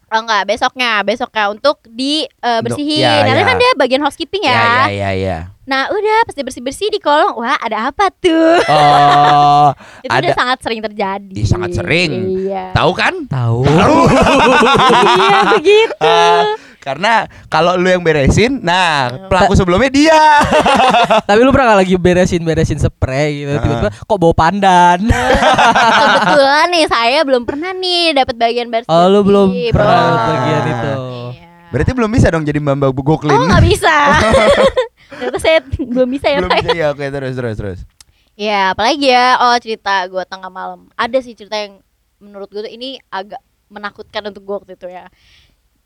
oh 0.08 0.20
enggak 0.20 0.46
besoknya 0.46 1.02
besoknya 1.02 1.48
untuk 1.48 1.82
dibersihin 1.84 3.02
ya, 3.02 3.26
Karena 3.26 3.42
ya. 3.42 3.44
kan 3.44 3.56
dia 3.56 3.70
bagian 3.74 4.00
housekeeping 4.00 4.40
Ya, 4.40 4.54
ya, 4.54 4.62
ya, 4.62 4.88
ya, 4.88 5.10
ya. 5.12 5.38
nah 5.64 5.84
udah 5.86 6.18
pas 6.22 6.32
dia 6.32 6.40
bersih 6.42 6.62
bersih 6.62 6.88
di 6.88 6.96
kolong 6.96 7.36
wah 7.36 7.58
ada 7.58 7.90
apa 7.90 8.08
tuh 8.14 8.56
Oh, 8.72 9.68
itu 10.06 10.08
udah 10.08 10.22
ada. 10.24 10.32
sangat 10.32 10.58
sering 10.62 10.80
terjadi 10.80 11.34
sangat 11.42 11.74
sering. 11.74 12.10
iya 12.40 12.70
Tahu 12.72 12.92
kan? 12.94 13.26
Tahu. 13.26 13.66
iya 15.12 15.38
begitu 15.52 15.92
Ah, 16.00 16.37
karena 16.88 17.12
kalau 17.46 17.76
lu 17.76 17.84
yang 17.86 18.00
beresin, 18.00 18.58
nah 18.58 19.08
Hmm. 19.08 19.28
pelaku 19.28 19.52
sebelumnya 19.52 19.88
dia. 19.88 20.22
Tapi 21.28 21.38
lu 21.38 21.50
pernah 21.50 21.72
gak 21.72 21.80
lagi 21.82 21.94
beresin-beresin 21.94 22.78
spray 22.78 23.44
gitu 23.44 23.52
Ah. 23.52 23.60
tiba-tiba 23.60 23.90
kok 23.92 24.16
bau 24.16 24.32
pandan. 24.32 25.04
kebetulan 25.04 26.66
nih 26.68 26.86
saya 26.86 27.18
belum 27.22 27.42
pernah 27.42 27.70
nih 27.72 28.14
dapat 28.14 28.34
bagian 28.34 28.68
bersih 28.68 28.88
Oh, 28.88 29.06
lu 29.06 29.20
belum 29.20 29.48
pernah 29.68 30.00
bagian 30.26 30.62
itu. 30.66 30.92
Iya. 31.28 31.46
Berarti 31.68 31.90
belum 31.92 32.10
bisa 32.10 32.26
dong 32.28 32.42
jadi 32.42 32.58
mbak 32.58 32.74
mbak 32.78 32.90
goklin. 32.96 33.28
oh 33.30 33.44
nggak 33.44 33.64
bisa 33.66 33.94
ternyata 35.10 35.38
saya 35.38 35.58
belum 35.76 36.08
bisa 36.08 36.26
ya 36.26 36.38
belum 36.38 36.52
bisa 36.54 36.70
ya. 36.72 36.86
Oke, 36.90 37.04
terus 37.06 37.34
terus 37.34 37.56
terus. 37.56 37.78
ya 38.34 38.70
apalagi 38.70 39.08
ya 39.08 39.36
oh 39.42 39.56
cerita 39.58 40.06
gue 40.06 40.22
tengah 40.24 40.46
malam 40.46 40.86
ada 40.94 41.18
sih 41.18 41.34
cerita 41.34 41.58
yang 41.58 41.82
menurut 42.16 42.48
gue 42.48 42.62
tuh 42.62 42.70
ini 42.70 42.96
agak 43.08 43.40
menakutkan 43.66 44.24
untuk 44.24 44.42
gue 44.42 44.54
waktu 44.56 44.72
itu 44.74 44.86
ya 44.86 45.10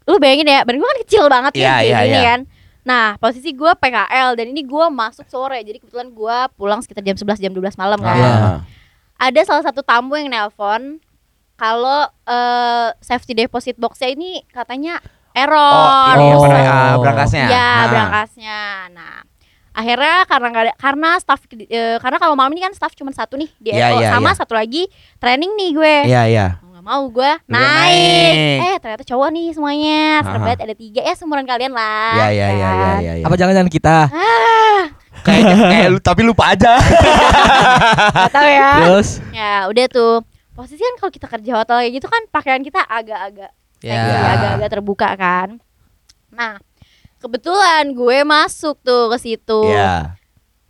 lu 0.05 0.19
bayangin 0.19 0.49
ya 0.49 0.61
badan 0.63 0.79
gue 0.79 0.91
kan 0.91 1.01
kecil 1.07 1.25
banget 1.31 1.53
Iya, 1.55 1.63
ya 1.63 1.73
kayak 1.73 1.85
iya, 1.87 1.99
gini 2.03 2.19
iya. 2.19 2.23
kan 2.27 2.41
nah 2.83 3.07
posisi 3.17 3.55
gue 3.55 3.73
PKL 3.79 4.35
dan 4.35 4.47
ini 4.51 4.67
gue 4.67 4.87
masuk 4.91 5.27
sore 5.31 5.63
jadi 5.63 5.79
kebetulan 5.79 6.11
gue 6.11 6.37
pulang 6.59 6.83
sekitar 6.83 7.07
jam 7.07 7.15
11 7.15 7.39
jam 7.39 7.53
12 7.55 7.79
malam 7.79 7.99
kan. 8.03 8.19
Ah. 8.19 8.59
ada 9.23 9.41
salah 9.47 9.63
satu 9.63 9.87
tamu 9.87 10.19
yang 10.19 10.27
nelpon 10.27 10.99
kalau 11.55 12.11
eh, 12.27 12.89
safety 12.99 13.39
deposit 13.39 13.79
boxnya 13.79 14.11
ini 14.11 14.43
katanya 14.51 14.99
error. 15.33 15.63
Oh, 15.63 16.19
ini 16.19 16.27
Oh. 16.35 16.45
ah, 16.45 16.99
berangkasnya? 17.01 17.47
Ya, 17.49 17.69
Nah. 17.71 17.87
berangkasnya. 17.89 18.61
Nah, 18.93 19.17
akhirnya 19.73 20.17
karena 20.29 20.49
ada 20.53 20.73
karena 20.77 21.11
staff 21.17 21.41
eh, 21.49 21.97
karena 22.03 22.19
kalau 22.21 22.35
malam 22.37 22.53
ini 22.53 22.67
kan 22.67 22.75
staff 22.77 22.93
cuma 22.93 23.15
satu 23.15 23.41
nih 23.41 23.49
di 23.57 23.73
Eko 23.73 24.03
iya, 24.03 24.13
sama 24.13 24.35
iya. 24.35 24.37
satu 24.37 24.53
lagi 24.53 24.83
training 25.17 25.53
nih 25.57 25.71
gue. 25.73 25.95
Iya, 26.09 26.23
iya. 26.29 26.47
Mau 26.61 26.72
nggak 26.83 26.91
mau 26.91 27.07
gue 27.07 27.33
naik. 27.47 27.55
naik. 27.55 28.59
Eh 28.59 28.77
ternyata 28.83 29.05
cowok 29.07 29.29
nih 29.31 29.49
semuanya. 29.55 30.03
Banget 30.27 30.59
ada 30.59 30.75
tiga 30.75 30.99
ya 30.99 31.15
seumuran 31.15 31.47
kalian 31.47 31.71
lah. 31.71 32.19
Iya, 32.19 32.27
iya, 32.27 32.49
iya, 32.51 32.51
iya, 32.51 32.69
kan. 32.75 32.99
iya, 32.99 33.13
iya. 33.23 33.25
Apa 33.25 33.35
jangan-jangan 33.39 33.71
kita? 33.71 33.97
Ah, 34.11 34.83
Kayak 35.23 35.45
kayak 35.55 35.87
lu 35.89 35.99
tapi 36.03 36.21
lupa 36.27 36.45
aja. 36.51 36.83
nggak 38.19 38.33
tahu 38.35 38.49
ya. 38.51 38.71
Terus 38.83 39.09
Ya 39.31 39.55
udah 39.71 39.87
tuh 39.87 40.27
posisi 40.53 40.83
kan 40.83 40.95
kalau 40.99 41.13
kita 41.15 41.27
kerja 41.31 41.53
hotel 41.55 41.77
kayak 41.79 41.93
gitu 41.95 42.07
kan 42.11 42.23
pakaian 42.29 42.63
kita 42.67 42.83
agak-agak 42.83 43.55
Ya. 43.79 43.99
seksi, 44.03 44.19
agak-agak 44.19 44.69
terbuka 44.75 45.09
kan. 45.15 45.49
Nah 46.35 46.59
kebetulan 47.19 47.95
gue 47.95 48.19
masuk 48.27 48.75
tuh 48.83 49.07
ke 49.07 49.23
situ. 49.23 49.71
Iya. 49.71 50.19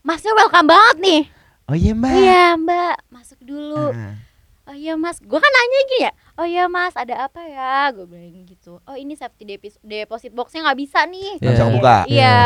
Masnya 0.05 0.37
welcome 0.37 0.69
banget 0.69 0.97
nih. 1.01 1.23
Oh 1.65 1.77
iya, 1.79 1.97
Mbak. 1.97 2.13
Iya 2.13 2.45
mbak 2.59 2.97
masuk 3.09 3.39
dulu. 3.41 3.95
Ah. 3.97 4.22
Oh 4.63 4.73
iya 4.73 4.95
mas, 4.95 5.19
gue 5.19 5.35
kan 5.35 5.51
nanya 5.51 5.81
gini 5.85 6.01
ya. 6.01 6.13
Oh 6.33 6.47
iya 6.47 6.65
mas, 6.67 6.95
ada 6.95 7.27
apa 7.27 7.43
ya? 7.43 7.91
Gue 7.91 8.07
bilang 8.07 8.47
gitu. 8.47 8.79
Oh 8.81 8.95
ini 8.95 9.13
safety 9.13 9.43
depis- 9.45 9.81
deposit 9.81 10.31
boxnya 10.31 10.63
nggak 10.63 10.79
bisa 10.79 11.03
nih. 11.05 11.35
Nggak 11.37 11.51
bisa 11.51 11.59
Iya. 11.59 11.69
kebuka. 11.69 11.97
Iya. 12.07 12.37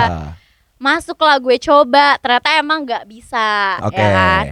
Masuklah 0.76 1.36
gue 1.36 1.56
coba, 1.58 2.16
ternyata 2.16 2.48
emang 2.56 2.84
nggak 2.84 3.04
bisa. 3.04 3.76
Oke. 3.80 3.96
Ya 3.96 4.08
kan? 4.10 4.44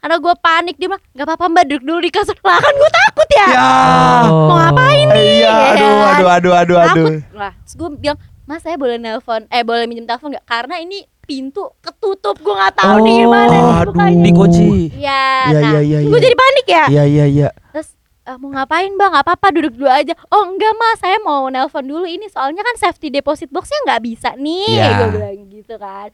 Karena 0.00 0.16
gue 0.16 0.34
panik 0.34 0.76
dia 0.76 0.88
bilang 0.88 1.04
nggak 1.12 1.26
apa-apa 1.26 1.44
mbak 1.46 1.64
duduk 1.66 1.82
dulu 1.84 1.98
di 2.00 2.08
kasur 2.08 2.36
lah 2.40 2.56
kan 2.56 2.72
gue 2.72 2.90
takut 2.90 3.28
ya. 3.30 3.46
Ya. 3.46 3.68
Oh. 4.24 4.48
Mau 4.48 4.56
ngapain 4.58 5.06
nih? 5.10 5.28
Iya, 5.38 5.44
ya 5.44 5.52
aduh, 5.52 5.84
kan? 5.84 6.08
aduh, 6.10 6.28
aduh, 6.30 6.52
aduh, 6.54 6.76
aduh. 6.78 7.06
Takut 7.20 7.36
lah. 7.36 7.52
Terus 7.58 7.74
gue 7.76 7.88
bilang 8.00 8.18
mas 8.44 8.60
saya 8.60 8.74
boleh 8.74 8.96
nelpon, 8.96 9.44
eh 9.46 9.60
boleh 9.60 9.84
minjem 9.84 10.08
telepon 10.08 10.32
nggak? 10.32 10.42
Karena 10.42 10.80
ini 10.80 11.04
pintu 11.30 11.62
ketutup, 11.78 12.34
gue 12.36 12.50
nggak 12.52 12.74
tahu 12.74 12.96
nih 13.00 13.14
gimana 13.20 13.46
nih 13.48 13.62
aduh. 13.62 13.84
bukanya. 13.88 14.22
Dikunci. 14.26 14.66
Iya, 14.92 15.22
Iya, 15.46 15.54
nah, 15.54 15.70
iya, 15.70 15.80
iya, 15.80 15.98
gue 16.02 16.10
iya. 16.12 16.24
jadi 16.24 16.36
panik 16.36 16.66
ya. 16.66 16.84
Iya, 16.88 17.04
iya, 17.06 17.24
iya. 17.26 17.48
Terus 17.70 17.88
"Eh, 18.22 18.36
mau 18.36 18.50
ngapain 18.50 18.90
bang 18.92 19.10
nggak 19.10 19.24
apa-apa 19.24 19.46
duduk 19.50 19.72
dulu 19.74 19.88
aja 19.88 20.12
oh 20.28 20.42
enggak 20.44 20.72
mas 20.72 20.98
saya 20.98 21.16
mau 21.18 21.46
nelpon 21.46 21.82
dulu 21.82 22.04
ini 22.04 22.26
soalnya 22.26 22.60
kan 22.60 22.76
safety 22.76 23.08
deposit 23.08 23.48
boxnya 23.48 23.80
nggak 23.82 24.00
bisa 24.04 24.28
nih 24.36 24.76
Iya. 24.76 24.90
gue 24.92 25.08
bilang 25.10 25.48
gitu 25.48 25.74
kan 25.74 26.08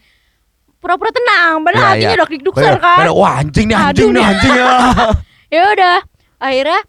pura-pura 0.78 1.10
tenang 1.10 1.60
padahal 1.60 1.82
Iya, 1.82 1.90
hatinya 1.90 2.06
iya. 2.06 2.16
udah 2.16 2.28
klik 2.28 2.42
kan 2.78 2.96
Wah 3.10 3.32
anjing 3.36 3.66
nih 3.66 3.76
anjing 3.76 4.06
Aduh, 4.06 4.14
nih 4.14 4.22
nih. 4.22 4.30
anjing 4.30 4.52
ya. 4.54 4.66
ya 5.56 5.62
udah 5.72 5.96
akhirnya 6.38 6.80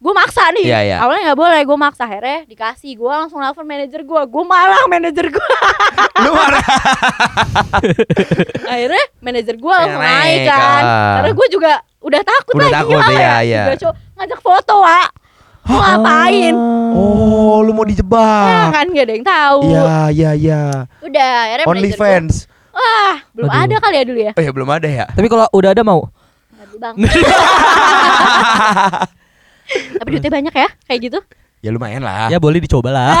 gue 0.00 0.10
maksa 0.10 0.48
nih 0.50 0.64
Iya, 0.64 0.78
iya. 0.82 0.96
awalnya 0.98 1.22
nggak 1.28 1.38
boleh 1.38 1.60
gue 1.60 1.76
maksa 1.76 2.02
akhirnya 2.04 2.42
dikasih 2.44 2.96
gue 2.96 3.06
langsung 3.06 3.36
nelfon 3.36 3.62
manajer 3.62 4.00
gue 4.00 4.20
gue 4.24 4.44
marah 4.44 4.82
manajer 4.86 5.26
gue 5.28 5.48
Lu 6.20 6.32
marah. 6.32 6.64
akhirnya 8.72 9.04
manajer 9.20 9.54
gue 9.54 9.74
langsung 9.74 10.00
Naik, 10.00 10.24
naik 10.24 10.40
kan 10.48 10.82
ah. 10.82 11.12
karena 11.20 11.30
gue 11.32 11.46
juga 11.48 11.72
udah 12.00 12.20
takut 12.22 12.52
Udah 12.56 12.64
lah 12.64 12.72
takut, 12.74 12.96
iya, 12.96 13.12
ya 13.12 13.36
iya. 13.44 13.62
Tiga 13.68 13.76
cowok 13.78 13.94
ngajak 14.16 14.40
foto 14.40 14.74
wa 14.80 15.00
mau 15.62 15.78
ngapain 15.78 16.54
Oh, 16.90 17.60
lu 17.60 17.70
mau 17.70 17.84
ya 17.84 17.86
dijebak. 17.86 18.72
kan 18.72 18.86
gak 18.88 19.04
ada 19.04 19.12
yang 19.14 19.22
tahu 19.22 19.60
Iya, 19.68 19.82
iya, 20.10 20.30
iya. 20.34 20.62
udah 20.98 21.30
akhirnya 21.44 21.62
manajer 21.62 21.70
Only 21.76 21.90
gua, 21.90 22.00
fans. 22.00 22.34
wah 22.72 23.14
belum 23.30 23.46
Aduh. 23.48 23.62
ada 23.62 23.74
kali 23.78 23.94
ya 23.94 24.04
dulu 24.04 24.20
ya 24.22 24.32
Oh 24.32 24.42
ya 24.42 24.50
belum 24.50 24.68
ada 24.70 24.88
ya. 24.88 25.06
Tapi 25.06 25.26
kalau 25.28 25.46
udah 25.52 25.70
ada 25.70 25.82
mau? 25.84 26.08
Bang 26.80 26.96
tapi 29.94 30.08
duitnya 30.10 30.32
banyak 30.32 30.54
ya 30.54 30.68
kayak 30.84 31.02
gitu 31.04 31.20
Ya 31.60 31.68
lumayan 31.68 32.00
lah. 32.00 32.32
Ya 32.32 32.40
boleh 32.40 32.56
dicoba 32.56 32.88
lah. 32.88 33.20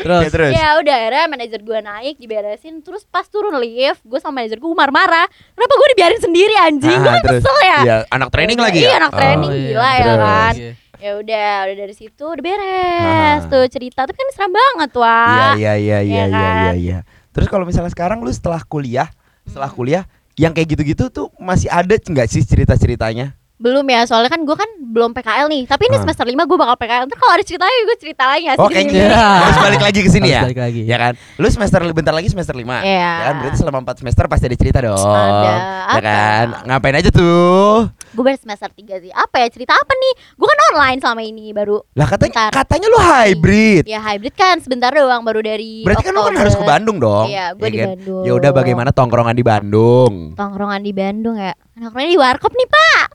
Terus. 0.00 0.22
Ya, 0.22 0.30
terus. 0.30 0.52
ya 0.54 0.68
udah 0.78 0.94
akhirnya 0.94 1.24
manajer 1.26 1.60
gue 1.60 1.78
naik 1.78 2.14
diberesin 2.14 2.78
terus 2.78 3.02
pas 3.04 3.26
turun 3.26 3.58
lift 3.58 4.00
gue 4.00 4.16
sama 4.16 4.38
manajer 4.38 4.56
gue 4.56 4.70
marah-marah 4.70 5.26
kenapa 5.50 5.74
gue 5.74 5.88
dibiarin 5.90 6.20
sendiri 6.20 6.54
anjing 6.56 6.94
gue 6.94 7.04
Ah, 7.04 7.18
kan 7.18 7.26
kesel 7.28 7.56
ya 7.60 7.78
Iya, 7.80 7.96
anak 8.08 8.28
training 8.30 8.54
Udah, 8.54 8.66
lagi 8.66 8.78
iya, 8.78 8.86
ya. 8.86 8.96
anak 8.96 9.12
training. 9.12 9.50
gila 9.50 9.82
ya 9.90 9.98
terus. 10.00 10.18
kan. 10.20 10.54
Iya. 10.54 10.72
ya 11.00 11.10
udah 11.16 11.50
udah 11.64 11.76
dari 11.76 11.94
situ 11.96 12.24
udah 12.24 12.38
beres 12.40 13.02
Ah. 13.42 13.50
tuh 13.50 13.64
cerita 13.66 14.00
tapi 14.04 14.14
kan 14.14 14.28
serem 14.30 14.52
banget 14.52 14.90
wah 14.94 15.54
Iya, 15.58 15.74
iya, 15.74 15.74
iya, 15.74 15.98
iya, 15.98 15.98
Iya 15.98 16.22
iya, 16.22 16.22
iya, 16.22 16.46
kan? 16.62 16.74
iya. 16.76 16.98
Terus 17.30 17.46
kalau 17.48 17.64
misalnya 17.64 17.90
sekarang 17.90 18.20
lu 18.20 18.30
setelah 18.30 18.62
kuliah, 18.62 19.10
setelah 19.42 19.68
kuliah 19.68 20.06
yang 20.34 20.50
kayak 20.50 20.70
gitu-gitu 20.70 21.10
tuh 21.10 21.34
masih 21.36 21.66
ada 21.66 21.90
nggak 21.90 22.26
sih 22.26 22.40
cerita-ceritanya? 22.40 23.34
Belum 23.60 23.84
ya 23.84 24.00
soalnya 24.02 24.26
kan 24.26 24.40
gue 24.40 24.56
kan 24.56 24.64
belum 24.80 25.12
PKL 25.12 25.46
nih 25.46 25.68
tapi 25.68 25.84
ini 25.84 25.94
Ah. 25.94 26.02
semester 26.02 26.24
5 26.24 26.32
gue 26.40 26.56
bakal 26.56 26.76
PKL 26.76 27.04
ntar 27.04 27.14
kalau 27.14 27.32
ada 27.34 27.44
ceritanya 27.44 27.76
gue 27.84 27.96
cerita 27.98 28.24
lagi 28.24 28.44
Oh, 28.48 28.66
di 28.66 28.72
sini? 28.72 28.72
kayaknya 28.88 29.04
Iya. 29.06 29.28
harus 29.38 29.58
balik 29.60 29.82
lagi 29.82 30.00
ke 30.00 30.10
sini 30.10 30.28
ya. 30.30 30.40
balik 30.42 30.58
lagi. 30.58 30.82
Ya 30.82 30.96
kan? 30.96 31.12
Lu 31.36 31.46
semester 31.46 31.80
bentar 31.92 32.10
lagi 32.10 32.26
semester 32.26 32.54
5. 32.54 32.80
Iya. 32.80 32.96
Ya 32.96 33.22
kan? 33.22 33.34
Berarti 33.38 33.56
selama 33.56 33.78
4 33.84 34.00
semester 34.00 34.24
pasti 34.26 34.44
ada 34.46 34.56
cerita 34.56 34.78
dong. 34.80 34.96
Ada. 34.96 35.44
Ya 35.44 35.56
Apa? 35.86 36.00
kan? 36.00 36.46
Ngapain 36.66 36.96
aja 36.96 37.10
tuh? 37.10 37.92
gue 38.10 38.24
baru 38.26 38.34
semester 38.34 38.66
3 38.68 38.98
sih 38.98 39.12
apa 39.12 39.38
ya 39.38 39.46
cerita 39.48 39.70
apa 39.70 39.92
nih 39.92 40.12
gue 40.34 40.42
kan 40.44 40.58
online 40.68 40.98
selama 40.98 41.22
ini 41.22 41.54
baru 41.54 41.78
Lah 41.94 42.08
katanya 42.08 42.32
Bentar. 42.42 42.50
katanya 42.58 42.86
lu 42.88 42.98
hybrid. 42.98 43.84
ya 43.86 44.02
hybrid 44.02 44.34
kan 44.34 44.58
sebentar 44.58 44.90
doang 44.90 45.22
baru 45.22 45.38
dari 45.40 45.86
Berarti 45.86 46.02
kan 46.02 46.10
lu 46.10 46.18
kan 46.18 46.26
Oktober. 46.26 46.42
harus 46.42 46.54
ke 46.56 46.64
Bandung 46.64 46.98
dong. 46.98 47.26
Iya, 47.26 47.54
gua 47.54 47.68
di 47.68 47.78
kan? 47.78 47.88
Bandung. 47.94 48.22
Ya 48.24 48.32
udah 48.34 48.50
bagaimana 48.50 48.90
tongkrongan 48.90 49.30
di 49.32 49.44
Bandung? 49.44 50.34
tongkrongan 50.34 50.80
di 50.80 50.90
Bandung 50.90 51.38
ya 51.38 51.54
nongkrongnya 51.80 52.10
di 52.10 52.18
warkop 52.18 52.52
nih 52.52 52.68
pak 52.68 53.06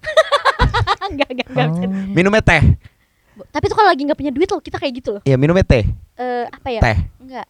enggak 1.08 1.30
enggak 1.30 1.48
enggak 1.48 1.70
Oh. 1.70 1.86
Minumnya 2.12 2.42
teh. 2.42 2.64
tapi 3.48 3.66
tuh 3.68 3.76
kalau 3.76 3.90
lagi 3.90 4.02
nggak 4.02 4.16
punya 4.16 4.32
duit 4.32 4.48
loh 4.48 4.60
kita 4.60 4.76
kayak 4.76 4.94
gitu 4.96 5.10
loh 5.12 5.22
Ya 5.24 5.36
minumnya 5.36 5.62
teh. 5.62 5.86
Eh 6.16 6.46
apa 6.48 6.68
ya 6.70 6.82
Teh. 6.82 6.98
enggak 7.20 7.46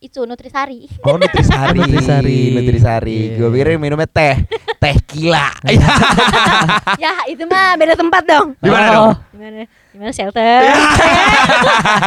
itu 0.00 0.16
nutrisari 0.20 0.88
Oh 1.02 1.14
nutrisari. 1.14 1.76
Nutrisari. 1.82 2.40
Nutrisari. 2.52 3.18
Iya. 3.26 3.36
Gue 3.36 3.48
pikir 3.50 3.76
minumnya 3.76 4.04
teh. 4.06 4.32
Teh 4.76 4.96
gila. 5.06 5.52
ya 7.04 7.12
itu 7.26 7.44
mah 7.44 7.76
beda 7.76 7.94
tempat 7.94 8.22
dong 8.24 8.56
Di 8.56 8.68
mana 8.68 8.86
Oh. 8.86 8.92
dong? 8.92 9.12
gimana 9.30 9.64
gimana 9.90 10.10
shelter 10.10 10.60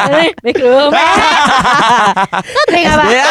Eh, 0.09 0.29
backroom 0.39 0.89
Satu 2.43 2.69
nggak 2.71 2.95
pak 2.95 3.07
Ya. 3.07 3.25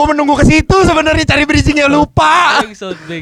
Gue 0.00 0.16
menunggu 0.16 0.32
ke 0.32 0.48
situ 0.48 0.76
sebenarnya 0.80 1.28
cari 1.28 1.44
bridgingnya 1.44 1.84
lupa. 1.84 2.64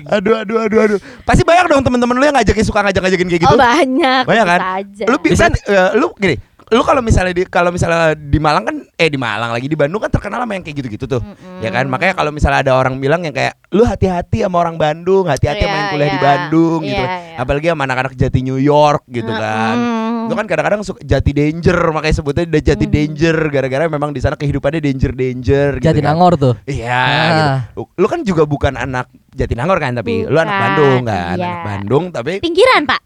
Aduh, 0.08 0.38
aduh, 0.38 0.62
aduh, 0.62 0.78
aduh. 0.78 0.98
Pasti 1.26 1.42
banyak 1.42 1.66
dong 1.66 1.82
teman-teman 1.82 2.14
lu 2.14 2.22
yang 2.22 2.38
ngajakin 2.38 2.62
suka 2.62 2.86
ngajak-ngajakin 2.86 3.26
kayak 3.26 3.42
gitu. 3.42 3.50
oh 3.50 3.58
banyak 3.58 4.22
Banyak 4.22 4.46
kan? 4.46 4.60
aja. 4.78 5.04
Lu 5.10 5.18
bi- 5.18 5.34
Bisa- 5.34 5.50
eh, 5.50 5.90
lu 5.98 6.14
gini, 6.14 6.38
lu 6.68 6.82
kalau 6.82 7.00
misalnya 7.00 7.32
di 7.32 7.42
kalau 7.44 7.68
misalnya 7.68 8.12
di 8.12 8.36
Malang 8.36 8.62
kan 8.62 8.76
eh 8.92 9.08
di 9.08 9.16
Malang 9.16 9.50
lagi 9.50 9.64
di 9.64 9.74
Bandung 9.74 9.98
kan 9.98 10.08
terkenal 10.08 10.42
sama 10.42 10.52
yang 10.52 10.62
kayak 10.62 10.76
gitu-gitu 10.76 11.04
tuh. 11.06 11.20
Mm-mm. 11.20 11.60
Ya 11.60 11.68
kan? 11.68 11.86
Makanya 11.86 12.12
kalau 12.12 12.28
misalnya 12.28 12.60
ada 12.60 12.72
orang 12.74 12.96
bilang 12.96 13.22
yang 13.22 13.32
kayak 13.32 13.56
lu 13.70 13.82
hati-hati 13.82 14.42
sama 14.42 14.60
orang 14.60 14.76
Bandung, 14.76 15.26
hati-hati 15.26 15.60
sama 15.60 15.68
Iya, 15.68 15.78
yang 15.78 15.88
kuliah 15.90 16.08
di 16.08 16.14
iya. 16.14 16.24
Bandung 16.24 16.80
gitu. 16.82 17.00
Iya, 17.00 17.16
iya. 17.32 17.36
Apalagi 17.38 17.66
sama 17.68 17.82
anak-anak 17.84 18.12
Jati 18.14 18.40
New 18.42 18.58
York 18.58 19.02
gitu 19.06 19.28
kan. 19.28 19.76
Mm-mm. 19.76 20.26
Itu 20.28 20.34
kan 20.34 20.44
kadang-kadang 20.44 20.80
suka 20.84 21.00
Jati 21.00 21.32
Danger 21.32 21.78
makanya 21.88 22.14
sebutnya 22.14 22.44
udah 22.44 22.62
Jati 22.62 22.84
Hmm. 22.84 22.92
Danger 22.92 23.36
gara-gara 23.48 23.84
memang 23.88 24.10
di 24.12 24.20
sana 24.20 24.36
kehidupannya 24.36 24.80
danger-danger 24.82 25.68
gitu 25.76 25.84
kan. 25.84 25.88
Jatinangor 25.88 26.32
tuh. 26.36 26.54
Iya 26.64 26.92
Ah. 26.92 27.24
gitu. 27.24 27.44
Lu- 27.80 27.90
Lu 27.96 28.06
kan 28.06 28.20
juga 28.22 28.44
bukan 28.44 28.76
anak 28.76 29.08
Jatinangor 29.32 29.78
kan 29.78 29.96
tapi 29.96 30.22
lu 30.22 30.36
anak 30.36 30.48
Bukan, 30.50 30.60
Bandung 30.60 31.00
kan, 31.02 31.34
iya. 31.34 31.46
anak 31.48 31.64
Bandung 31.64 32.04
tapi 32.10 32.32
pinggiran 32.38 32.84
pak 32.84 33.00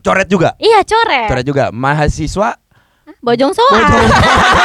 coret 0.00 0.26
juga. 0.26 0.54
iya 0.56 0.80
coret 0.80 1.26
Coret 1.26 1.44
juga. 1.44 1.64
Mahasiswa 1.70 2.54
bojong 3.20 3.52
soang 3.52 3.80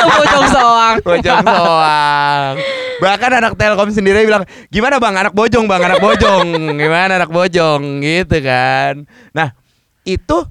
Bocong 0.07 0.47
soang. 0.55 0.95
Bojong 1.01 1.43
soang. 1.43 2.53
Bahkan 2.95 3.31
anak 3.35 3.53
Telkom 3.55 3.89
sendiri 3.89 4.23
bilang, 4.23 4.43
"Gimana 4.69 4.95
Bang, 4.95 5.13
anak 5.13 5.31
bojong, 5.31 5.65
Bang, 5.65 5.83
anak 5.83 5.99
bojong. 5.99 6.47
Gimana 6.73 7.17
anak 7.17 7.27
bojong?" 7.29 7.99
gitu 7.99 8.37
kan. 8.39 9.03
Nah, 9.31 9.51
itu 10.03 10.47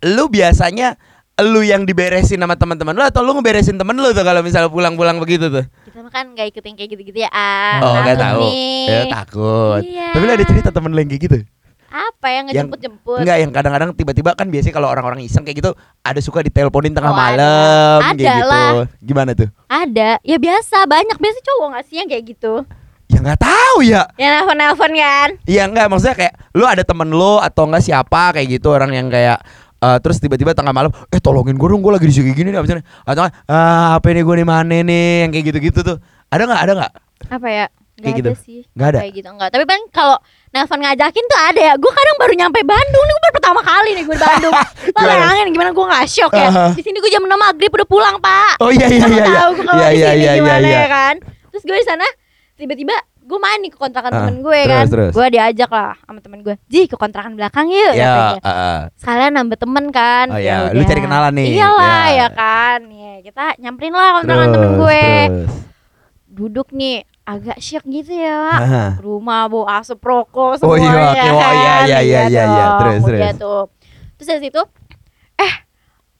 lu 0.00 0.24
biasanya 0.26 0.96
lu 1.38 1.60
yang 1.60 1.84
diberesin 1.84 2.36
sama 2.36 2.52
teman-teman 2.52 2.92
lu 2.92 3.00
atau 3.00 3.20
lu 3.20 3.32
ngeberesin 3.32 3.76
temen 3.76 3.92
lu 3.94 4.12
tuh 4.12 4.20
kalau 4.20 4.40
misalnya 4.40 4.68
pulang-pulang 4.68 5.16
begitu 5.16 5.48
tuh? 5.48 5.64
kita 5.84 6.00
mah 6.00 6.12
kan 6.12 6.28
nggak 6.30 6.52
ikut 6.52 6.62
yang 6.62 6.76
kayak 6.76 6.90
gitu-gitu 6.90 7.18
ya 7.18 7.30
ah 7.30 7.80
Oh, 7.80 7.92
nggak 7.98 8.12
takut 8.14 8.20
tahu. 8.20 8.40
nih. 8.44 8.84
Ya 8.86 9.02
takut. 9.10 9.80
Iya. 9.82 10.08
Tapi 10.12 10.22
lu 10.22 10.32
ada 10.32 10.44
cerita 10.46 10.68
temen 10.70 10.90
lu 10.92 11.00
yang 11.00 11.08
kayak 11.08 11.22
gitu? 11.22 11.38
Apa 11.90 12.26
yang 12.30 12.46
ngejemput-jemput? 12.46 13.26
Enggak 13.26 13.36
yang 13.42 13.50
kadang-kadang 13.50 13.90
tiba-tiba 13.92 14.30
kan 14.38 14.46
biasanya 14.46 14.74
kalau 14.78 14.88
orang-orang 14.88 15.26
iseng 15.26 15.42
kayak 15.42 15.58
gitu 15.58 15.70
ada 16.00 16.20
suka 16.22 16.40
diteleponin 16.40 16.94
tengah 16.94 17.10
Oh, 17.10 17.18
ada. 17.18 17.26
malam 17.34 17.98
Ada 18.00 18.14
kayak 18.14 18.38
gitu. 18.38 18.46
lah. 18.48 18.70
Gimana 19.02 19.30
tuh? 19.34 19.48
ada. 19.66 20.10
Ya 20.22 20.38
biasa 20.38 20.86
banyak. 20.86 21.18
Biasa 21.18 21.38
cowok 21.42 21.66
nggak 21.74 21.84
sih 21.90 21.96
yang 21.98 22.08
kayak 22.08 22.24
gitu? 22.30 22.62
Ya 23.10 23.18
nggak 23.18 23.40
tahu 23.42 23.76
ya. 23.82 24.02
ya 24.14 24.46
nelfon 24.46 24.94
kan? 24.94 25.28
Iya 25.44 25.62
enggak 25.66 25.86
maksudnya 25.90 26.14
kayak 26.14 26.34
lu 26.54 26.62
ada 26.62 26.82
temen 26.86 27.10
lu 27.10 27.42
atau 27.42 27.66
enggak 27.66 27.82
siapa 27.82 28.38
kayak 28.38 28.46
gitu 28.62 28.70
orang 28.70 28.94
yang 28.94 29.10
kayak 29.10 29.42
eh, 29.82 29.98
terus 29.98 30.22
tiba-tiba 30.22 30.54
tengah 30.54 30.70
malam 30.70 30.94
eh 31.10 31.18
tolongin 31.18 31.58
gue 31.58 31.68
dong 31.68 31.82
gue 31.82 31.90
lagi 31.90 32.06
di 32.06 32.14
sini 32.14 32.30
gini 32.30 32.54
nih 32.54 32.62
ini 32.62 32.82
atau 33.02 33.26
ah 33.50 33.98
apa 33.98 34.06
ini 34.14 34.22
gue 34.22 34.34
nih 34.38 34.46
mana 34.46 34.76
nih? 34.86 35.26
Yang 35.26 35.30
kayak 35.34 35.44
gitu-gitu 35.50 35.78
tuh. 35.82 35.96
Ada 36.30 36.42
nggak? 36.46 36.60
Ada 36.62 36.72
nggak? 36.78 36.92
Apa 37.34 37.48
ya 37.50 37.66
Kayak 38.00 38.06
Nggak 38.06 38.16
gitu? 38.16 38.30
ada 38.30 38.40
sih 38.40 38.60
Nggak 38.70 38.88
ada? 38.88 38.98
kayak 38.98 39.12
gitu 39.14 39.28
enggak 39.30 39.48
tapi 39.50 39.64
kan 39.64 39.80
kalau 39.90 40.16
nelfon 40.50 40.80
ngajakin 40.80 41.24
tuh 41.26 41.40
ada 41.42 41.60
ya 41.62 41.74
gue 41.74 41.92
kadang 41.92 42.16
baru 42.16 42.32
nyampe 42.34 42.60
Bandung 42.62 43.02
nih 43.02 43.12
gue 43.12 43.22
baru 43.22 43.34
pertama 43.34 43.60
kali 43.62 43.90
nih 43.92 44.04
gue 44.04 44.14
di 44.14 44.22
Bandung 44.22 44.54
lo 44.56 44.64
Gimana? 44.90 45.06
bayangin 45.06 45.46
gimana 45.50 45.70
gue 45.70 45.84
nggak 45.86 46.06
shock 46.06 46.32
ya 46.32 46.48
Aha. 46.48 46.64
di 46.72 46.80
sini 46.80 46.96
gue 46.96 47.08
jam 47.08 47.22
6 47.22 47.30
maghrib 47.30 47.70
udah 47.70 47.86
pulang 47.86 48.16
pak 48.18 48.54
oh 48.58 48.68
iya 48.68 48.86
iya 48.86 48.98
iya 48.98 49.06
iya 49.06 49.24
tahu 49.36 49.50
gue 49.52 49.64
kalau 49.64 49.78
iya 49.78 49.86
di 49.86 49.94
iya 49.94 50.08
sini 50.08 50.16
iya 50.16 50.30
iya 50.30 50.32
gimana 50.34 50.66
iya 50.66 50.78
ya 50.78 50.88
kan 50.88 51.14
terus 51.50 51.62
gue 51.62 51.76
di 51.76 51.84
sana 51.84 52.06
tiba-tiba 52.54 52.96
gue 53.20 53.38
main 53.38 53.58
nih 53.58 53.70
ke 53.70 53.78
kontrakan 53.78 54.10
Ah, 54.10 54.18
temen 54.20 54.36
gue 54.40 54.58
terus, 54.58 54.74
kan 54.74 54.84
terus. 54.88 55.12
gue 55.12 55.26
diajak 55.30 55.70
lah 55.70 55.94
sama 56.00 56.18
temen 56.18 56.40
gue 56.40 56.54
Ji 56.66 56.82
ke 56.84 56.96
kontrakan 56.96 57.32
belakang 57.32 57.66
yuk 57.68 57.94
ya 57.94 58.34
ah, 58.36 58.42
ah. 58.42 58.78
sekalian 58.96 59.32
nambah 59.32 59.54
temen 59.56 59.84
kan 59.88 60.26
Oh, 60.28 60.36
Ya 60.36 60.66
iya, 60.66 60.74
lu 60.74 60.78
udah. 60.78 60.88
cari 60.88 61.00
kenalan 61.00 61.32
nih. 61.32 61.46
iyalah 61.52 62.04
Ya. 62.08 62.16
ya 62.16 62.28
kan 62.32 62.78
ya 62.86 63.12
kita 63.22 63.44
nyamperin 63.56 63.92
lah 63.92 64.08
kontrakan 64.16 64.48
temen 64.50 64.70
gue 64.76 65.04
terus. 65.30 65.50
duduk 66.26 66.68
nih 66.70 67.06
agak 67.30 67.58
syok 67.62 67.84
gitu 67.86 68.10
ya 68.10 68.38
Aha. 68.58 68.84
rumah 68.98 69.46
bau 69.46 69.62
asap 69.70 70.02
rokok 70.02 70.58
Oh 70.58 70.74
semuanya 70.74 70.90
iya, 70.90 70.98
oke. 70.98 71.30
Wah, 71.30 71.52
iya, 71.54 71.70
kan? 71.70 71.86
iya, 71.86 71.98
iya, 72.02 72.20
iya, 72.26 72.42
iya. 72.42 72.64
dong, 72.66 72.78
Terus, 72.80 73.00
terus. 73.06 73.36
tuh 73.38 73.62
terus 74.18 74.26
dari 74.26 74.40
situ 74.48 74.62
eh 75.38 75.52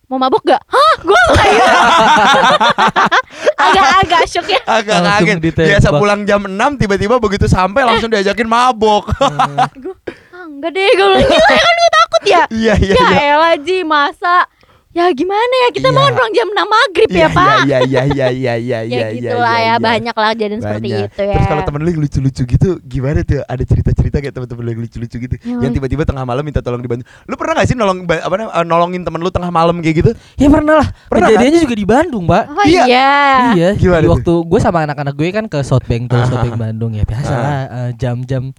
mau 0.07 0.19
mabuk 0.19 0.43
gak? 0.43 0.59
Hah? 0.67 0.95
Gue 1.07 1.23
kayak 1.39 1.71
agak-agak 3.71 4.23
shock 4.27 4.47
ya 4.51 4.61
agak 4.67 4.99
kaget 5.23 5.39
biasa 5.55 5.89
pulang 5.95 6.27
jam 6.27 6.43
6 6.43 6.81
tiba-tiba 6.81 7.23
begitu 7.23 7.47
sampai 7.47 7.87
langsung 7.87 8.11
diajakin 8.11 8.49
mabok 8.49 9.11
gue 9.83 9.95
ah, 10.35 10.45
enggak 10.51 10.71
deh 10.75 10.91
gue 10.91 11.07
bilang 11.15 11.29
gila 11.31 11.49
ya 11.51 11.61
kan 11.63 11.75
gue 11.75 11.91
takut 11.95 12.23
ya 12.27 12.43
iya 12.51 12.75
iya 12.75 12.95
ya 12.95 13.07
iya 13.07 13.21
elah 13.39 13.55
Ji 13.61 13.87
masa 13.87 14.49
ya 14.91 15.07
gimana 15.13 15.55
ya 15.63 15.69
kita 15.71 15.89
mau 15.89 16.03
Iya. 16.03 16.13
pulang 16.13 16.33
jam 16.35 16.49
6 16.51 16.67
maghrib 16.67 17.09
Iya, 17.09 17.21
ya 17.21 17.29
pak 17.31 17.59
iya 17.63 17.79
iya 17.81 18.03
iya 18.03 18.27
iya 18.27 18.27
iya 18.27 18.55
iya 18.59 18.79
ya 18.83 19.07
iya, 19.07 19.07
gitu 19.15 19.37
lah 19.37 19.55
iya, 19.55 19.63
ya 19.63 19.71
iya. 19.71 19.75
banyak 19.79 20.15
lah 20.15 20.31
kejadian 20.33 20.61
seperti 20.61 20.89
itu 21.01 21.23
ya 21.23 21.35
Terus 21.37 21.47
kalau 21.47 21.63
temen 21.63 21.81
lu 21.81 21.89
yang 21.89 22.03
lucu-lucu 22.03 22.43
gitu 22.45 22.69
gimana 22.83 23.19
tuh? 23.23 23.39
Ada 23.45 23.63
cerita-cerita 23.65 24.17
kayak 24.19 24.35
temen-temen 24.35 24.63
lu 24.63 24.71
yang 24.73 24.83
lucu-lucu 24.83 25.17
gitu 25.21 25.35
Ya, 25.41 25.57
Yang 25.63 25.73
tiba-tiba 25.77 26.03
tengah 26.03 26.25
malam 26.25 26.43
minta 26.43 26.59
tolong 26.59 26.83
dibantu 26.83 27.07
Lu 27.25 27.35
pernah 27.35 27.53
gak 27.57 27.67
sih 27.67 27.75
nolong 27.75 28.03
apa 28.03 28.35
namanya, 28.35 28.67
nolongin 28.67 29.03
temen 29.03 29.21
lu 29.21 29.31
tengah 29.31 29.49
malam 29.49 29.79
kayak 29.79 29.97
gitu? 29.97 30.11
Ya 30.35 30.49
pernah 30.49 30.75
lah. 30.77 30.89
Pernah, 31.07 31.29
Kejadiannya 31.31 31.61
juga 31.61 31.77
di 31.77 31.87
Bandung, 31.87 32.25
Pak. 32.27 32.45
oh 32.51 32.65
Iya. 32.67 32.83
iya, 32.85 33.11
Iya, 33.53 33.69
Gimana 33.77 34.01
di 34.01 34.07
tuh? 34.07 34.15
waktu 34.19 34.33
gue 34.45 34.61
sama 34.61 34.79
anak-anak 34.83 35.15
gue 35.15 35.29
kan 35.31 35.47
ke 35.47 35.59
Southbank 35.61 36.11
tuh, 36.11 36.19
Ah. 36.19 36.27
Southbank 36.27 36.59
Bandung 36.59 36.93
ya 36.93 37.07
biasa 37.07 37.31
Ah. 37.31 37.39
lah 37.39 37.55
eh, 37.81 37.91
jam-jam 37.95 38.51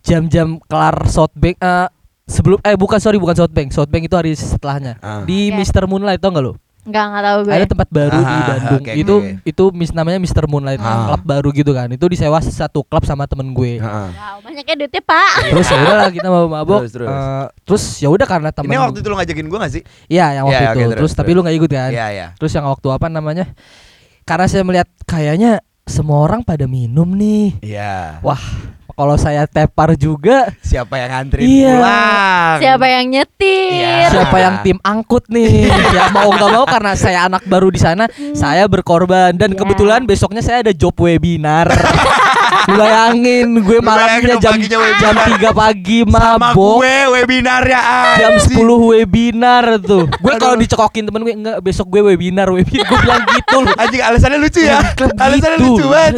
jam-jam 0.00 0.62
kelar 0.62 0.96
Southbank 1.04 1.58
eh 1.58 1.88
sebelum 2.24 2.58
eh 2.60 2.72
bukan 2.74 2.96
sorry 2.96 3.16
bukan 3.16 3.34
Southbank 3.34 3.68
Southbank 3.70 4.04
itu 4.04 4.14
hari 4.14 4.32
setelahnya 4.32 4.96
Ah. 4.98 5.22
di 5.22 5.48
Oke. 5.48 5.60
Mr 5.62 5.84
Moonlight 5.84 6.18
tau 6.18 6.30
gak 6.30 6.42
lo 6.42 6.54
Enggak 6.84 7.00
enggak 7.06 7.24
tahu 7.24 7.38
gue. 7.40 7.52
ada 7.54 7.66
tempat 7.66 7.88
baru 7.90 8.18
di 8.18 8.28
Ah, 8.30 8.44
Bandung 8.46 8.76
oke, 8.78 8.92
itu 8.94 9.14
oke. 9.14 9.30
itu 9.46 9.64
mis 9.72 9.88
namanya 9.90 10.18
Mr 10.18 10.44
Moonlight 10.44 10.76
Ah. 10.78 11.04
klub 11.06 11.22
baru 11.22 11.48
gitu 11.50 11.72
kan 11.72 11.88
itu 11.88 12.04
disewa 12.06 12.36
satu 12.38 12.80
klub 12.82 13.00
sama 13.02 13.24
temen 13.24 13.48
gue 13.50 13.76
Heeh. 13.76 14.08
Wow, 14.10 14.36
banyaknya 14.42 14.74
duitnya, 14.78 15.00
Pak. 15.02 15.30
terus 15.46 15.66
ya 15.66 15.76
udahlah 15.78 16.10
kita 16.10 16.28
mau 16.28 16.44
mabok 16.46 16.80
Terus, 16.82 16.92
terus. 16.94 17.08
Eh, 17.08 17.46
terus 17.62 17.84
ya 17.98 18.08
udah 18.08 18.26
karena 18.26 18.50
temen 18.50 18.68
Ini 18.68 18.78
waktu 18.78 18.98
itu 18.98 19.08
lu 19.08 19.16
ngajakin 19.16 19.46
gua 19.46 19.58
gak 19.60 19.72
sih? 19.72 19.82
iya 20.06 20.26
yang 20.34 20.44
waktu 20.44 20.52
Iya, 20.54 20.60
itu 20.62 20.68
oke, 20.70 20.80
terus, 20.82 20.92
terus, 20.98 21.12
tapi 21.14 21.24
terus. 21.26 21.36
lu 21.36 21.40
nggak 21.42 21.56
ikut 21.56 21.70
kan 21.70 21.90
Iya, 21.90 22.06
iya. 22.10 22.26
terus 22.36 22.52
yang 22.52 22.66
waktu 22.66 22.88
apa 22.90 23.06
namanya 23.06 23.44
karena 24.22 24.44
saya 24.44 24.62
melihat 24.62 24.88
kayaknya 25.02 25.52
semua 25.84 26.20
orang 26.20 26.40
pada 26.40 26.64
minum 26.64 27.08
nih 27.10 27.60
Iya. 27.60 28.20
wah 28.20 28.40
kalau 28.94 29.14
saya 29.14 29.44
tepar 29.44 29.94
juga 29.94 30.48
Siapa 30.60 30.94
yang 30.96 31.10
ngantri 31.12 31.40
Iya. 31.42 31.70
pulang? 31.72 32.56
Siapa 32.58 32.86
yang 32.88 33.04
nyetir? 33.08 33.70
Iya. 33.74 34.06
siapa 34.08 34.36
yang 34.36 34.54
tim 34.62 34.78
angkut 34.80 35.24
nih 35.26 35.66
ya 35.90 36.08
mau 36.08 36.30
nggak 36.30 36.50
mau 36.50 36.64
karena 36.64 36.92
saya 36.94 37.18
anak 37.24 37.42
baru 37.44 37.68
di 37.68 37.78
sana 37.78 38.06
saya 38.32 38.64
berkorban 38.64 39.34
dan 39.34 39.50
Ya. 39.50 39.56
kebetulan 39.56 40.02
besoknya 40.02 40.40
saya 40.40 40.62
ada 40.62 40.72
job 40.72 40.94
webinar 40.96 41.68
bayangin 42.66 43.60
gue 43.60 43.78
malamnya 43.78 44.38
jam 44.38 44.56
jam 44.56 44.80
webinar. 44.80 45.52
3 45.52 45.52
pagi 45.54 45.98
Sama 46.02 46.38
mabok 46.40 46.80
gue 46.80 46.96
webinarnya 47.12 47.80
jam 48.16 48.32
anjing. 48.32 48.56
10 48.56 48.90
webinar 48.90 49.64
tuh 49.78 50.08
gue 50.08 50.34
kalau 50.34 50.56
dicekokin 50.56 51.04
temen 51.04 51.22
gue 51.22 51.34
enggak 51.34 51.58
besok 51.60 51.90
gue 51.90 52.00
webinar 52.02 52.48
webinar 52.48 52.84
gue 52.84 52.98
bilang 52.98 53.22
gitu 53.28 53.56
loh 53.58 53.74
Anjing 53.74 54.00
alasannya 54.00 54.38
lucu 54.38 54.60
ya. 54.62 54.80
Klub 54.94 55.10
alasannya 55.12 55.58
gitu. 55.58 55.68
lucu 55.74 55.84
banget. 55.86 56.14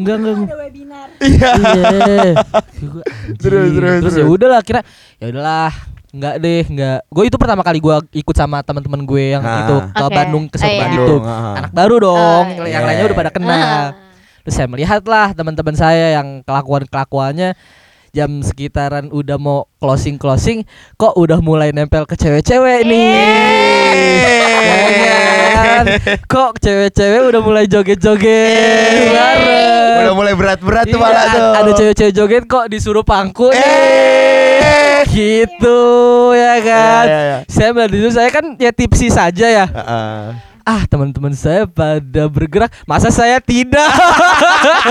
Enggak 0.00 0.16
enggak 0.16 0.34
enggak. 0.34 0.56
Iya. 1.20 1.50
Iya. 1.54 2.32
Terus, 3.40 3.66
terus, 3.76 3.98
terus 4.02 4.14
ya 4.16 4.24
udahlah 4.26 4.60
kira 4.64 4.80
ya 5.20 5.28
udahlah 5.30 5.70
Enggak 6.10 6.42
deh, 6.42 6.66
enggak. 6.66 6.98
Gue 7.06 7.24
itu 7.30 7.38
pertama 7.38 7.62
kali 7.62 7.78
gue 7.78 7.94
ikut 8.18 8.34
sama 8.34 8.66
teman-teman 8.66 8.98
gue 9.06 9.24
yang 9.30 9.46
Ah. 9.46 9.62
itu 9.62 9.76
ke 9.94 10.02
Oke. 10.02 10.14
Bandung 10.18 10.44
ke 10.50 10.58
Oh, 10.58 10.66
iya. 10.66 10.66
Serban 10.66 10.90
itu. 10.90 10.98
Bandung, 10.98 11.22
ah. 11.22 11.54
Anak 11.54 11.70
baru 11.70 11.96
dong, 12.02 12.44
Oh, 12.50 12.66
yang 12.66 12.82
iya. 12.82 12.86
lainnya 12.90 13.04
udah 13.06 13.18
pada 13.22 13.30
kenal. 13.30 13.62
Ah. 13.62 13.88
Terus 14.42 14.54
saya 14.58 14.66
melihat 14.66 15.06
lah 15.06 15.30
teman-teman 15.30 15.76
saya 15.78 16.18
yang 16.18 16.42
kelakuan-kelakuannya 16.42 17.54
jam 18.10 18.42
sekitaran 18.42 19.06
udah 19.14 19.38
mau 19.38 19.70
closing 19.78 20.18
closing 20.18 20.66
kok 20.98 21.14
udah 21.14 21.38
mulai 21.38 21.70
nempel 21.70 22.02
ke 22.10 22.18
cewek-cewek 22.18 22.82
nih. 22.82 23.14
Ya 24.66 25.29
kan? 25.60 25.84
Kok 26.24 26.50
cewek-cewek 26.60 27.22
udah 27.28 27.40
mulai 27.44 27.64
joget-joget 27.68 29.12
bareng. 29.12 29.98
Udah 30.00 30.14
mulai 30.16 30.34
berat-berat 30.34 30.84
tuh 30.88 30.98
Iya, 30.98 31.04
malah 31.04 31.24
tuh. 31.28 31.52
Ada 31.60 31.70
cewek-cewek 31.76 32.12
joget 32.16 32.42
kok 32.48 32.64
disuruh 32.72 33.04
pangku 33.04 33.52
nih. 33.52 33.60
Eh. 33.60 35.00
Gitu 35.08 35.80
ya 36.36 36.54
kan. 36.60 37.04
Iya, 37.06 37.18
iya, 37.20 37.20
iya. 37.24 37.38
Saya 37.48 37.68
melihat 37.72 37.92
itu 37.96 38.10
saya 38.12 38.28
kan 38.28 38.44
ya 38.56 38.70
tipsi 38.72 39.08
saja 39.08 39.46
ya. 39.48 39.66
Ah 40.60 40.84
teman-teman 40.86 41.32
saya 41.32 41.64
pada 41.64 42.28
bergerak, 42.28 42.70
masa 42.84 43.08
saya 43.08 43.40
tidak? 43.40 43.90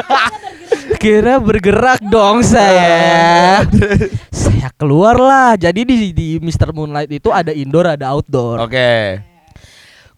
Kira 1.01 1.39
bergerak 1.39 2.03
dong 2.09 2.43
saya. 2.43 3.63
saya 4.33 4.67
keluar 4.75 5.15
lah. 5.15 5.55
Jadi 5.55 5.85
di 5.85 6.11
di 6.11 6.27
Mr 6.41 6.73
Moonlight 6.75 7.13
itu 7.13 7.29
ada 7.31 7.53
indoor 7.53 7.95
ada 7.95 8.11
outdoor. 8.11 8.59
Oke. 8.65 9.28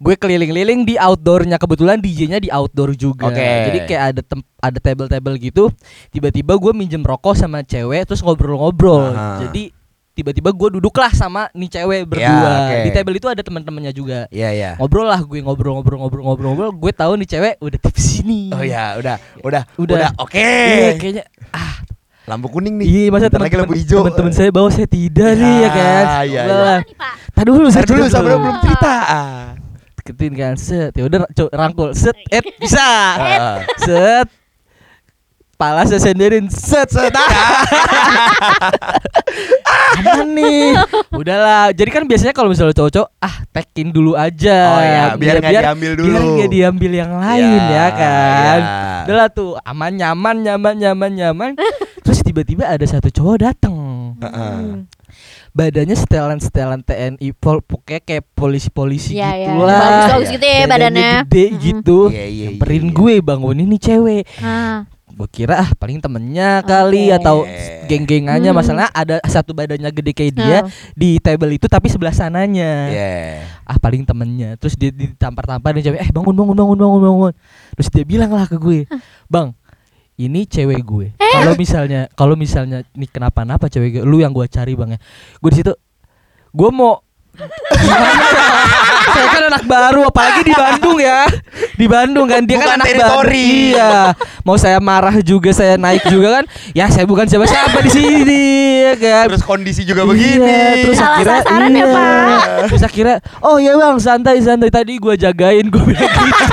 Gue 0.01 0.17
keliling-liling 0.17 0.81
di 0.81 0.97
outdoornya 0.97 1.55
kebetulan 1.55 2.01
DJ-nya 2.01 2.41
di 2.41 2.49
outdoor 2.49 2.97
juga. 2.97 3.29
Oke. 3.29 3.37
Jadi 3.37 3.79
kayak 3.85 4.03
ada 4.09 4.21
tem 4.25 4.39
ada 4.57 4.79
table-table 4.81 5.37
gitu. 5.37 5.69
Tiba-tiba 6.09 6.57
gue 6.57 6.73
minjem 6.73 6.99
rokok 6.99 7.37
sama 7.37 7.61
cewek 7.61 8.03
terus 8.03 8.25
ngobrol-ngobrol. 8.25 9.13
Aha. 9.13 9.45
Jadi 9.45 9.69
tiba-tiba 10.11 10.49
gue 10.51 10.69
duduklah 10.75 11.13
sama 11.13 11.53
nih 11.53 11.69
cewek 11.71 12.09
berdua. 12.09 12.49
oke. 12.65 12.77
Di 12.81 12.89
table 12.89 13.13
itu 13.15 13.27
ada 13.29 13.41
teman-temannya 13.41 13.93
juga. 13.93 14.25
Iya, 14.27 14.49
iya. 14.51 14.71
Ngobrol 14.75 15.05
lah 15.05 15.21
gue 15.21 15.37
ngobrol-ngobrol-ngobrol-ngobrol-ngobrol. 15.37 16.71
Gue 16.75 16.91
tahu 16.91 17.21
nih 17.21 17.27
cewek 17.29 17.53
udah 17.61 17.79
tips 17.79 18.01
sini. 18.01 18.49
Oh 18.51 18.65
ya, 18.65 18.97
udah, 18.97 19.21
udah, 19.45 19.63
Udah. 19.77 19.95
udah, 19.97 20.09
oke. 20.17 20.33
Iya, 20.41 20.97
kayaknya 20.97 21.23
ah 21.53 21.77
Lampu 22.25 22.49
kuning 22.49 22.77
nih. 22.77 22.85
iya 22.85 23.03
masa 23.09 23.33
lagi 23.33 23.57
lampu 23.57 23.73
hijau. 23.73 24.05
teman-teman 24.05 24.29
saya 24.31 24.49
bawa 24.53 24.69
saya 24.69 24.85
tidak 24.85 25.33
Ya, 25.33 25.41
nih 25.41 25.55
ya 25.57 25.69
kan. 25.73 26.03
iya, 26.21 26.41
iya. 26.45 26.73
Tar 27.33 27.45
dulu 27.45 27.65
saya 27.69 27.85
dulu, 27.85 28.05
dulu. 28.05 28.35
belum 28.45 28.57
cerita. 28.61 28.93
Ah. 28.93 29.45
Deketin 30.01 30.33
kan 30.33 30.53
set. 30.57 30.97
Ya 30.97 31.05
udah 31.05 31.29
rangkul 31.53 31.93
set 31.93 32.17
et 32.27 32.41
bisa. 32.57 32.81
Ah. 32.81 33.57
set. 33.77 34.27
Pala 35.55 35.85
saya 35.85 36.01
senderin 36.01 36.49
set 36.49 36.89
set. 36.89 37.13
Aman 40.01 40.33
nih. 40.33 40.73
Udahlah. 41.13 41.69
Jadi 41.69 41.89
kan 41.93 42.03
biasanya 42.09 42.33
kalau 42.33 42.49
misalnya 42.49 42.73
cowok-cowok 42.73 43.09
ah 43.21 43.35
tekin 43.53 43.93
dulu 43.93 44.17
aja. 44.17 44.57
Oh 44.73 44.81
iya, 44.81 45.03
biar 45.13 45.35
nggak 45.37 45.53
diambil 45.61 45.91
dulu. 45.93 46.07
biar 46.09 46.21
nggak 46.25 46.49
diambil 46.49 46.91
yang 46.97 47.11
lain 47.13 47.45
Iya, 47.45 47.69
ya 47.69 47.87
kan? 47.93 48.59
iya. 48.61 49.03
udahlah 49.05 49.29
tuh. 49.29 49.51
Aman 49.61 49.93
nyaman 49.93 50.35
nyaman 50.41 50.73
nyaman 50.81 51.11
nyaman. 51.13 51.51
Terus 52.05 52.19
tiba-tiba 52.25 52.65
ada 52.65 52.85
satu 52.89 53.13
cowok 53.13 53.37
dateng. 53.37 53.77
Heeh. 54.17 54.57
Badannya 55.51 55.93
setelan-setelan 55.93 56.79
TNI 56.79 57.29
pol 57.33 57.59
pokoknya 57.59 57.99
kayak 57.99 58.23
polisi-polisi 58.31 59.13
Iya, 59.13 59.29
iya. 59.33 59.45
gitu 59.45 59.59
lah 59.59 59.79
Bagus-bagus 59.81 60.29
gitu 60.31 60.45
ya 60.45 60.59
badannya. 60.65 61.09
gede 61.21 61.45
Mhm. 61.45 61.57
gitu 61.59 61.99
Iya, 62.07 62.25
iya, 62.25 62.45
nyamperin 62.47 62.85
iya. 62.85 62.93
gue 62.93 63.13
bangun 63.21 63.57
ini 63.59 63.75
cewek 63.77 64.23
Ah. 64.39 64.87
gue 65.11 65.27
kira 65.29 65.59
ah 65.59 65.69
paling 65.73 65.99
temennya 65.99 66.63
kali 66.63 67.11
Oke. 67.11 67.17
atau 67.17 67.37
Eh. 67.43 67.83
geng-gengannya 67.83 68.47
Hmm. 68.47 68.57
masalah 68.57 68.87
ada 68.89 69.19
satu 69.23 69.51
badannya 69.51 69.91
gede 69.91 70.11
kayak 70.13 70.33
dia 70.33 70.57
Ah. 70.57 70.71
di 70.93 71.19
table 71.19 71.51
itu 71.51 71.67
tapi 71.67 71.87
sebelah 71.87 72.11
sananya 72.11 72.87
Iya. 72.87 73.11
ah 73.61 73.75
paling 73.75 74.01
temennya 74.01 74.55
terus 74.55 74.73
dia 74.73 74.87
ditampar-tampar 74.89 75.75
nih 75.75 75.83
cewek 75.85 75.99
eh 75.99 76.09
bangun 76.09 76.31
bangun 76.33 76.55
bangun 76.55 76.77
bangun 76.77 77.01
bangun 77.01 77.33
terus 77.71 77.87
dia 77.89 78.03
bilang 78.03 78.31
lah 78.31 78.43
ke 78.45 78.55
gue 78.55 78.87
bang 79.27 79.51
ini 80.21 80.45
cewek 80.45 80.81
gue 80.81 81.07
Eh. 81.15 81.33
kalau 81.33 81.53
misalnya 81.55 82.01
kalau 82.13 82.35
misalnya 82.35 82.85
nih 82.93 83.09
kenapa-napa 83.09 83.65
cewek 83.65 83.97
gue 83.97 84.03
lu 84.03 84.21
yang 84.21 84.29
gue 84.29 84.45
cari 84.45 84.73
bang 84.73 84.93
ya 84.93 84.99
gue 85.37 85.49
di 85.49 85.57
situ 85.57 85.73
gue 86.51 86.69
mau? 86.69 86.99
saya 89.03 89.27
kan 89.27 89.43
anak 89.47 89.63
baru 89.63 90.01
apalagi 90.05 90.41
di 90.43 90.53
Bandung 90.53 90.97
ya 90.97 91.19
di 91.73 91.85
Bandung 91.85 92.27
kan 92.27 92.41
dia 92.43 92.55
Bukan 92.55 92.67
kan 92.67 92.75
anak 92.75 92.85
teritori. 92.87 93.03
baru 93.03 93.31
iya 93.71 93.91
mau 94.41 94.55
saya 94.55 94.77
marah 94.79 95.15
juga 95.19 95.49
saya 95.51 95.75
naik 95.75 96.05
juga 96.05 96.39
kan 96.39 96.45
ya 96.71 96.85
saya 96.87 97.03
bukan 97.03 97.25
siapa-siapa 97.25 97.77
di 97.81 97.91
sini 97.91 98.43
ya 98.83 98.93
kan 98.95 99.25
Terus 99.27 99.43
kondisi 99.43 99.81
juga 99.83 100.01
Iya, 100.01 100.09
begini. 100.09 100.57
terus 100.81 100.97
Salah 100.97 101.13
akhirnya 101.15 101.39
sasaran 101.39 101.71
ya, 101.71 101.77
iya. 101.77 101.85
Pak. 101.87 102.39
Terus 102.67 102.83
akhirnya 102.83 103.15
oh 103.39 103.55
ya 103.55 103.71
bang 103.73 103.97
santai 103.97 104.37
santai 104.39 104.69
tadi 104.69 104.93
gua 104.97 105.13
jagain 105.15 105.65
gua 105.67 105.83
bilang 105.83 106.09
gitu. 106.09 106.45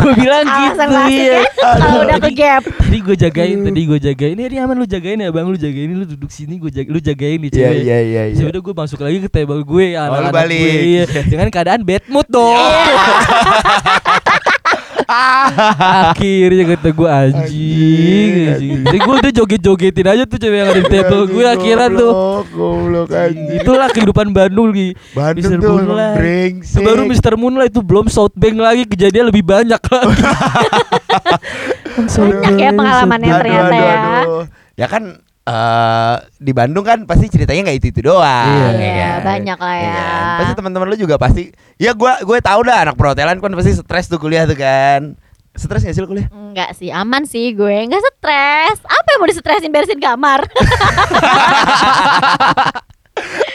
gua 0.00 0.12
bilang 0.14 0.44
gitu 0.44 0.70
Alasan 0.70 0.88
klasik 0.88 1.18
iya. 1.18 1.32
ya 1.32 1.42
kalau 1.56 2.00
udah 2.00 2.18
ke 2.18 2.30
gap. 2.32 2.62
Tadi 2.66 2.98
gua 3.00 3.16
jagain, 3.16 3.56
tadi 3.60 3.80
gua 3.84 3.98
jagain. 4.00 4.34
Ini 4.34 4.56
aman 4.58 4.76
lu 4.76 4.86
jagain 4.86 5.18
ya 5.18 5.30
bang, 5.30 5.46
lu 5.46 5.54
jagain 5.56 5.88
lu 5.90 6.04
duduk 6.04 6.26
sini, 6.28 6.56
gua 6.56 6.70
jaga, 6.70 6.88
lu 6.88 6.98
jagain 6.98 7.38
nih 7.38 7.50
Iya, 7.50 7.56
cewek. 7.56 7.80
iya, 7.80 7.98
iya, 8.00 8.22
iya. 8.30 8.44
udah 8.46 8.60
gua 8.60 8.74
masuk 8.76 8.98
lagi 9.00 9.18
ke 9.20 9.28
table 9.28 9.60
gue, 9.60 9.86
Oh, 9.90 9.98
lu 9.98 10.00
anak-anak 10.00 10.32
balik. 10.32 10.58
gue, 10.58 10.74
iya. 10.80 11.04
dengan 11.24 11.48
keadaan 11.60 11.84
bad 11.84 12.04
mood 12.08 12.24
dong. 12.26 12.56
Akhirnya 15.10 16.64
kata 16.76 16.88
gue 16.94 17.08
anjing, 17.08 17.34
Anjing, 17.34 18.46
anjing. 18.46 18.80
Jadi 18.86 18.98
gue 18.98 19.14
udah 19.18 19.32
joget-jogetin 19.34 20.06
aja 20.06 20.22
tuh 20.22 20.38
cewek 20.38 20.56
yang 20.56 20.68
ada 20.70 20.80
di 20.80 20.86
table 20.86 21.26
gue 21.26 21.44
akhirnya 21.44 21.88
tuh. 21.90 22.12
Goblok, 22.14 22.46
goblok 22.54 23.08
anjing. 23.10 23.58
Itulah 23.58 23.88
kehidupan 23.90 24.30
Bandung 24.30 24.70
Gi. 24.70 24.94
Bandung 25.12 25.50
Mr. 25.50 25.58
tuh 25.58 25.74
Moonlight. 25.74 26.14
brengsek. 26.14 26.82
Baru 26.86 27.02
Mr. 27.10 27.32
Moonlight 27.34 27.72
itu 27.74 27.82
belum 27.82 28.06
Southbank 28.06 28.56
lagi 28.56 28.82
kejadian 28.86 29.34
lebih 29.34 29.42
banyak 29.42 29.82
lagi. 29.82 30.22
Banyak 32.00 32.56
ya 32.56 32.70
pengalamannya 32.72 33.28
Aduh, 33.28 33.40
ternyata 33.44 33.74
aduh, 33.74 33.82
ya. 33.82 34.06
Ya 34.78 34.86
kan 34.88 35.20
eh 35.40 36.16
di 36.36 36.52
Bandung 36.52 36.84
kan 36.84 37.04
pasti 37.04 37.26
ceritanya 37.26 37.66
nggak 37.66 37.78
itu 37.78 37.86
itu 37.90 38.00
doang. 38.02 38.22
Iya. 38.46 38.68
ya 38.70 38.76
Iya, 38.76 39.08
kan? 39.10 39.20
banyak 39.24 39.58
lah 39.58 39.74
ya. 39.74 39.82
Iya 39.82 39.92
kan? 39.94 40.38
Pasti 40.38 40.52
teman-teman 40.54 40.86
lu 40.86 40.96
juga 40.96 41.16
pasti. 41.16 41.42
Ya 41.76 41.92
gua 41.92 42.20
gue 42.20 42.38
tahu 42.38 42.60
dah 42.62 42.84
anak 42.84 42.94
perhotelan 42.94 43.38
kan 43.38 43.52
pasti 43.52 43.72
stres 43.74 44.06
tuh 44.06 44.16
kuliah 44.16 44.44
tuh 44.44 44.54
kan. 44.54 45.16
Stres 45.50 45.82
gak 45.82 45.90
sih 45.90 46.00
lu 46.00 46.06
kuliah? 46.06 46.30
Enggak 46.30 46.70
sih, 46.74 46.94
aman 46.94 47.26
sih 47.26 47.50
gue. 47.50 47.76
Enggak 47.82 47.98
stres. 48.06 48.78
Apa 48.80 49.08
yang 49.10 49.18
mau 49.18 49.28
distresin 49.28 49.70
beresin 49.70 49.98
kamar? 49.98 50.46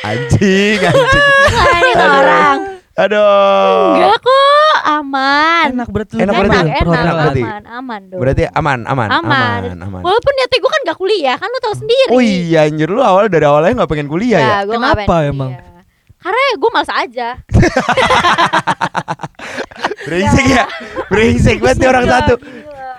Anjing, 0.03 0.77
anjing. 0.79 1.25
Ini 1.81 1.91
orang. 1.97 2.57
Aduh. 2.95 3.97
Enggak 3.97 4.19
kok, 4.21 4.54
aman. 4.85 5.65
Enak 5.71 5.87
berarti 5.89 6.11
lu 6.13 6.19
Enak 6.21 6.31
makan 6.31 6.43
berarti. 6.43 6.57
enak, 6.61 6.77
perhotelan. 6.77 7.01
Enak 7.01 7.15
berarti. 7.17 7.41
aman, 7.41 7.61
aman 7.67 7.99
dong. 8.05 8.19
Berarti 8.19 8.43
aman, 8.47 8.79
aman, 8.83 9.07
aman, 9.09 9.59
aman. 9.65 9.77
aman. 9.81 10.01
Walaupun 10.01 10.31
niatnya 10.31 10.57
gue 10.57 10.71
kan 10.71 10.81
gak 10.85 10.95
kuliah, 10.95 11.35
kan 11.35 11.47
lu 11.47 11.59
tahu 11.59 11.73
sendiri. 11.75 12.09
Oh 12.09 12.19
iya 12.19 12.59
anjir 12.63 12.87
lu 12.87 12.99
awal 12.99 13.25
dari 13.25 13.43
awalnya 13.43 13.71
nggak 13.75 13.89
pengen 13.89 14.05
kuliah 14.05 14.37
ya? 14.37 14.55
gue 14.63 14.71
Kenapa 14.71 15.23
emang? 15.23 15.51
kuliah. 15.51 15.63
Karena 16.15 16.39
ya 16.39 16.53
gue 16.55 16.69
males 16.71 16.91
aja. 16.91 17.27
Brengsek 20.05 20.45
ya. 20.47 20.63
Brengsek 21.07 21.57
banget 21.59 21.75
nih 21.77 21.87
orang 21.87 22.05
satu. 22.07 22.33
gila. 22.35 22.91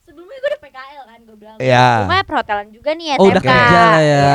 Sebelumnya 0.00 0.36
gue 0.36 0.48
udah 0.48 0.60
PKL 0.60 1.02
kan 1.04 1.18
gue 1.20 1.36
bilang. 1.36 1.56
Iya. 1.58 1.86
Cuma 2.00 2.16
perhotelan 2.22 2.66
juga 2.70 2.90
nih 2.92 3.06
Oh, 3.14 3.24
udah 3.28 3.40
kerja 3.40 3.80
lah 3.80 4.00
ya. 4.00 4.32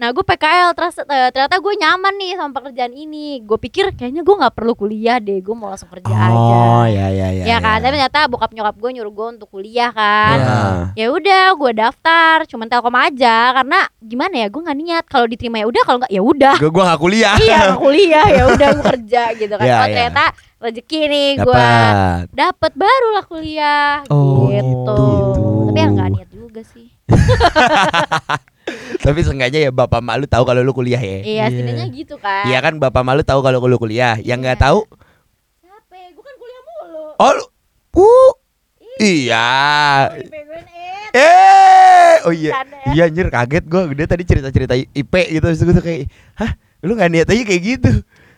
Nah 0.00 0.16
gue 0.16 0.24
PKL 0.24 0.72
terus 0.72 0.96
eh, 0.96 1.28
ternyata 1.28 1.60
gue 1.60 1.74
nyaman 1.76 2.14
nih 2.16 2.32
sama 2.32 2.56
pekerjaan 2.56 2.96
ini. 2.96 3.44
Gue 3.44 3.60
pikir 3.60 3.92
kayaknya 3.92 4.24
gue 4.24 4.32
nggak 4.32 4.56
perlu 4.56 4.72
kuliah 4.72 5.20
deh, 5.20 5.44
gue 5.44 5.52
mau 5.52 5.68
langsung 5.68 5.92
kerja 5.92 6.08
aja. 6.08 6.32
Oh, 6.32 6.88
ya 6.88 7.12
ya 7.12 7.28
ya. 7.36 7.44
ya 7.44 7.56
kan, 7.60 7.84
tapi 7.84 8.00
ternyata 8.00 8.24
bokap 8.24 8.48
nyokap 8.56 8.80
gue 8.80 8.90
nyuruh 8.96 9.12
gue 9.12 9.26
untuk 9.36 9.52
kuliah 9.52 9.92
kan. 9.92 10.36
Iya. 10.40 10.60
Ya 10.96 11.06
udah, 11.12 11.44
gue 11.52 11.72
daftar, 11.76 12.48
cuman 12.48 12.72
telkom 12.72 12.96
aja 12.96 13.52
karena 13.60 13.80
gimana 14.00 14.34
ya, 14.40 14.46
gue 14.48 14.60
nggak 14.64 14.78
niat 14.80 15.04
kalau 15.04 15.26
diterima 15.28 15.60
ya 15.60 15.66
udah, 15.68 15.82
kalau 15.84 15.98
nggak 16.00 16.12
ya 16.16 16.22
udah. 16.24 16.54
Gue 16.56 16.70
gua 16.72 16.84
gak 16.96 17.00
kuliah. 17.04 17.36
iya, 17.36 17.58
nggak 17.68 17.80
kuliah 17.84 18.26
ya 18.32 18.42
udah 18.48 18.68
gue 18.72 18.84
kerja 18.96 19.22
gitu 19.36 19.52
kan. 19.52 19.66
Iya, 19.68 19.76
oh 19.76 19.84
iya. 19.84 19.92
ternyata 19.92 20.24
rezeki 20.60 21.00
nih 21.12 21.28
gue 21.40 21.56
Dapat. 21.56 22.24
dapet 22.32 22.72
barulah 22.72 23.24
kuliah 23.28 23.92
Oh, 24.08 24.48
gitu. 24.48 24.56
gitu. 24.56 25.00
Tapi 25.68 25.76
ya 25.76 25.88
nggak 25.92 26.08
niat 26.16 26.30
juga 26.32 26.60
sih. 26.64 26.88
Tapi 29.00 29.20
seenggaknya 29.20 29.60
ya 29.66 29.70
bapak 29.70 30.00
malu 30.00 30.24
tahu 30.24 30.44
kalau 30.44 30.60
lu 30.60 30.70
kuliah 30.70 31.00
ya. 31.00 31.18
Iya, 31.20 31.22
Iya. 31.22 31.44
setidaknya 31.48 31.86
gitu 31.90 32.14
kan. 32.16 32.44
Iya 32.44 32.58
kan 32.60 32.74
bapak 32.76 33.02
malu 33.02 33.22
tahu 33.22 33.40
kalau 33.40 33.60
lu 33.60 33.76
kuliah. 33.76 34.16
Yang 34.18 34.38
nggak 34.44 34.58
Iya. 34.58 34.64
tahu, 34.66 34.78
Siapa? 35.60 35.96
Gue 36.12 36.22
kan 36.22 36.34
kuliah 36.36 36.60
mulu. 36.62 37.04
oh 37.16 37.32
lu, 37.32 37.44
uh, 37.96 38.30
iya. 38.98 39.48
Ed. 41.10 41.18
Eh, 41.18 42.14
oh 42.22 42.30
iya. 42.30 42.52
Ya. 42.54 42.92
Iya 42.92 43.02
anjir 43.06 43.26
kaget 43.28 43.64
gua 43.66 43.90
Dia 43.90 44.06
tadi 44.06 44.22
cerita-cerita 44.22 44.78
IP 44.78 45.10
gitu 45.10 45.42
Terus 45.42 45.58
gue 45.60 45.74
tuh 45.74 45.82
kayak 45.82 46.06
Hah 46.34 46.54
lu 46.80 46.94
gak 46.94 47.10
niat 47.10 47.26
aja 47.26 47.42
kayak 47.42 47.62
gitu 47.62 47.90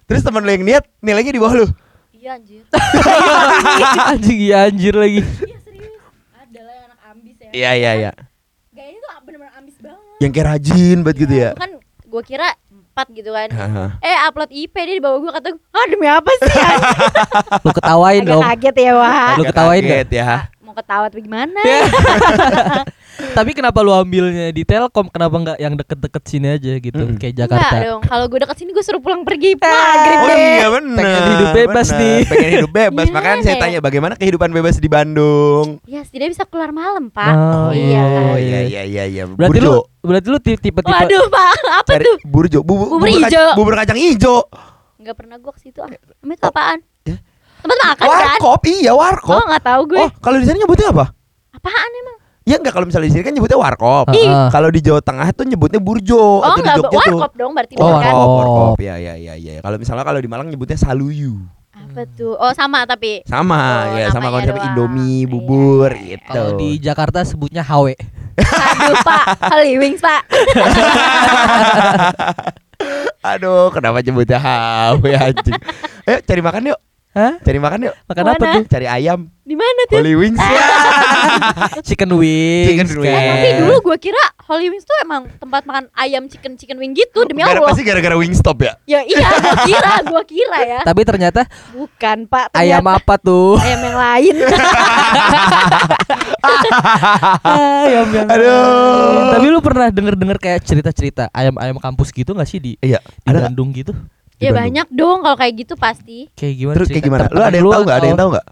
Terus 0.02 0.24
teman 0.24 0.40
lu 0.40 0.48
yang 0.48 0.64
niat 0.64 0.84
Nilainya 0.98 1.30
di 1.30 1.40
bawah 1.40 1.52
lu 1.54 1.66
Iya 2.12 2.38
anjir. 2.38 2.62
anjing 4.14 4.38
iya 4.40 4.70
anjir 4.70 4.94
lagi. 4.94 5.20
Iya 5.20 5.58
serius. 5.60 5.90
Ada 6.32 6.60
lah 6.62 6.72
yang 6.72 6.86
anak 6.86 7.00
ambis 7.10 7.34
ya. 7.36 7.50
Iya 7.50 7.70
iya 7.74 7.90
iya 7.98 8.10
Gayanya 8.70 9.00
tuh 9.02 9.10
bener-bener 9.26 9.52
ambis 9.52 9.76
banget. 9.76 10.11
Yang 10.22 10.32
kayak 10.32 10.46
rajin 10.48 10.96
banget 11.02 11.16
gitu 11.20 11.34
ya 11.34 11.50
Kan 11.52 11.70
gue 11.82 12.22
kira 12.22 12.48
empat 12.92 13.08
gitu 13.10 13.32
kan. 13.32 13.48
Eh 13.98 14.16
upload 14.22 14.52
IP 14.52 14.76
dia 14.76 14.94
di 14.94 15.00
bawah 15.00 15.18
gue 15.18 15.32
kata 15.32 15.48
ah 15.72 15.86
demi 15.88 16.04
apa 16.04 16.28
sih? 16.38 16.52
anjing?" 16.52 16.98
Lu 17.64 17.70
ketawain 17.72 18.20
Agak 18.20 18.28
dong. 18.28 18.42
kaget 18.44 18.76
ya 18.78 18.92
wah. 18.94 19.32
Lu 19.34 19.44
ketawain 19.44 19.82
Kaget 19.82 20.08
ya 20.12 20.24
Mau 20.72 20.80
ketawa 20.80 21.04
atau 21.06 21.20
gimana? 21.20 21.60
Tapi 23.12 23.52
kenapa 23.52 23.84
lu 23.84 23.92
ambilnya 23.92 24.48
di 24.48 24.64
Telkom? 24.64 25.04
Kenapa 25.06 25.36
nggak 25.36 25.58
yang 25.58 25.76
deket-deket 25.76 26.22
sini 26.24 26.48
aja 26.50 26.72
gitu, 26.74 26.96
Mm-mm. 26.96 27.20
kayak 27.20 27.34
Jakarta? 27.36 27.60
Enggak 27.68 27.84
dong. 27.86 28.02
Kalau 28.02 28.24
gue 28.24 28.38
deket 28.40 28.56
sini 28.56 28.70
gue 28.72 28.80
suruh 28.80 28.98
pulang 28.98 29.20
pergi 29.20 29.52
maghrib 29.52 30.16
Oh 30.16 30.26
deh. 30.26 30.40
iya 30.40 30.66
bener 30.70 30.96
Pengen 30.98 31.22
hidup 31.30 31.48
bebas 31.52 31.86
bener. 31.86 32.00
nih. 32.00 32.18
Pengen 32.24 32.50
hidup 32.50 32.72
bebas 32.72 33.04
Gimana 33.04 33.20
Makanya 33.20 33.42
saya 33.42 33.52
ya? 33.52 33.60
tanya 33.60 33.78
Bagaimana 33.78 34.14
kehidupan 34.16 34.50
bebas 34.50 34.74
di 34.76 34.88
Bandung 34.88 35.66
Ya 35.84 36.00
setidaknya 36.00 36.32
bisa 36.32 36.44
keluar 36.48 36.70
malam 36.72 37.04
pak. 37.08 37.34
Oh, 37.36 37.70
iya. 37.70 38.00
Oh 38.00 38.16
kan. 38.32 38.40
iya 38.40 38.60
iya 38.64 38.82
iya 38.82 39.04
iya 39.06 39.22
Berarti 39.28 39.60
Burjo 39.60 39.68
lu 39.68 39.76
berarti 40.02 40.28
lu 40.28 40.38
ti- 40.40 40.56
tipe-tipe 40.58 40.88
Waduh 40.88 41.24
pak, 41.28 41.52
apa 41.78 41.90
Cari 41.90 42.04
tuh? 42.06 42.16
Burjo 42.24 42.58
Bubur, 42.60 42.86
Bubur 42.90 43.08
kac- 43.12 43.28
ijo. 43.28 43.44
Bubur 43.54 43.74
kacang 43.76 43.98
hijau 43.98 44.40
Enggak 44.96 45.14
pernah 45.14 45.36
gue 45.36 45.52
ke 45.52 45.60
situ 45.60 45.78
ah. 45.78 45.90
Tuh 45.90 46.48
apaan? 46.48 46.80
Tempat 47.62 47.78
makan 47.80 48.04
kan? 48.04 48.10
Warkop 48.10 48.60
Iya 48.64 48.92
warkop 48.92 49.32
Oh 49.32 49.44
nggak 49.46 49.64
tahu 49.64 49.82
gue. 49.88 49.98
Oh 49.98 50.10
kalau 50.18 50.36
di 50.36 50.44
sana 50.44 50.58
nyebutnya 50.58 50.90
apa? 50.90 51.04
Apaan 51.52 51.90
emang? 51.94 52.16
Ya 52.42 52.58
enggak 52.58 52.74
kalau 52.74 52.84
misalnya 52.84 53.06
di 53.06 53.14
sini 53.14 53.22
kan 53.22 53.32
nyebutnya 53.32 53.54
warkop. 53.54 54.10
Ah. 54.10 54.50
Kalau 54.50 54.68
di 54.68 54.82
Jawa 54.82 54.98
Tengah 54.98 55.30
tuh 55.30 55.46
nyebutnya 55.46 55.78
burjo 55.78 56.18
Oh 56.18 56.42
atau 56.42 56.58
di 56.58 56.60
enggak, 56.60 56.76
Jogja 56.76 56.90
tuh. 56.90 56.98
warkop 57.14 57.32
dong 57.38 57.52
berarti 57.54 57.72
Oh, 57.74 57.86
kan? 57.86 57.94
warkop, 57.94 58.10
warkop. 58.10 58.34
warkop. 58.34 58.76
Ya 58.82 58.94
ya 58.98 59.14
ya 59.14 59.34
ya. 59.36 59.52
Kalau 59.58 59.76
misalnya 59.78 60.02
kalau 60.02 60.18
di 60.18 60.26
Malang 60.26 60.48
nyebutnya 60.48 60.74
saluyu. 60.74 61.38
Apa 61.70 62.02
tuh? 62.10 62.34
Oh 62.34 62.50
sama 62.50 62.82
tapi. 62.82 63.22
Sama 63.24 63.86
Oh, 63.86 63.94
ya 63.94 64.10
sama 64.10 64.28
konsep 64.28 64.52
doang. 64.52 64.66
Indomie, 64.66 65.22
Iya, 65.22 65.30
bubur 65.30 65.90
iya, 65.92 66.18
gitu. 66.18 66.28
Kalau 66.28 66.50
di 66.56 66.68
Jakarta 66.78 67.22
sebutnya 67.22 67.62
HW. 67.62 67.94
Aduh 68.34 68.96
pak, 69.02 69.24
Holy 69.46 69.76
Wings 69.76 70.00
pak. 70.00 70.24
Aduh, 73.24 73.70
kenapa 73.70 74.02
nyebutnya 74.02 74.34
hawe 74.36 75.10
anjing? 75.14 75.54
Ayo 76.02 76.18
cari 76.20 76.40
makan 76.42 76.74
yuk. 76.74 76.80
Hah? 77.12 77.36
Cari 77.38 77.60
makan 77.60 77.78
yuk. 77.84 77.94
Makan 78.08 78.24
Mana? 78.24 78.32
apa 78.34 78.44
tuh? 78.56 78.64
Cari 78.66 78.86
ayam. 78.88 79.28
Di 79.42 79.52
mana 79.52 79.80
tuh? 79.84 80.00
Holy 80.00 80.16
Wings 80.16 80.40
ya. 80.40 80.64
Chicken 81.88 82.08
wings. 82.16 82.66
Chicken 82.66 82.88
wings. 82.96 83.12
Eh, 83.12 83.28
tapi 83.28 83.48
dulu 83.60 83.74
gue 83.84 83.96
kira 84.00 84.22
Holy 84.42 84.68
Wings 84.68 84.82
tuh 84.82 84.96
emang 84.98 85.28
tempat 85.34 85.62
makan 85.62 85.84
ayam 85.92 86.24
chicken 86.24 86.56
chicken 86.56 86.76
wing 86.76 86.92
gitu 86.92 87.24
demi 87.24 87.40
Gara 87.40 87.56
Allah. 87.56 87.68
pasti 87.68 87.82
gara-gara 87.82 88.16
Wingstop 88.16 88.58
ya. 88.58 88.72
Ya 88.86 89.00
iya, 89.02 89.28
gue 89.30 89.56
kira, 89.66 89.92
gue 90.02 90.22
kira 90.24 90.58
ya. 90.62 90.80
Tapi 90.82 91.00
ternyata 91.02 91.44
Bukan 91.70 92.24
pak. 92.26 92.52
ayam 92.54 92.80
ternyata 92.80 92.96
apa 92.96 93.14
tuh? 93.18 93.56
Ayam 93.58 93.80
yang 93.82 93.96
lain. 93.98 94.34
ayam 97.44 98.06
yang 98.08 98.26
Aduh. 98.28 99.30
Tapi 99.32 99.46
lu 99.48 99.60
pernah 99.60 99.88
denger-denger 99.88 100.38
kayak 100.38 100.60
cerita-cerita 100.64 101.28
ayam-ayam 101.30 101.76
kampus 101.76 102.08
gitu 102.10 102.32
gak 102.32 102.48
sih 102.48 102.58
di 102.58 102.72
Iya. 102.78 102.98
di 103.02 103.28
Ada? 103.28 103.48
Bandung 103.48 103.70
gitu? 103.72 103.92
Ya 104.42 104.50
Bandung. 104.50 104.58
banyak 104.58 104.88
dong 104.90 105.18
kalau 105.22 105.36
kayak 105.38 105.54
gitu 105.54 105.74
pasti. 105.78 106.18
Kayak 106.34 106.54
gimana? 106.58 106.74
Terus 106.74 106.88
kayak 106.90 107.04
gimana? 107.06 107.22
Lu 107.30 107.40
ada 107.40 107.54
yang 107.54 107.68
tahu 107.70 107.82
nggak? 107.86 107.96
Ada 107.96 108.06
yang 108.10 108.18
tahu 108.18 108.28
nggak? 108.34 108.46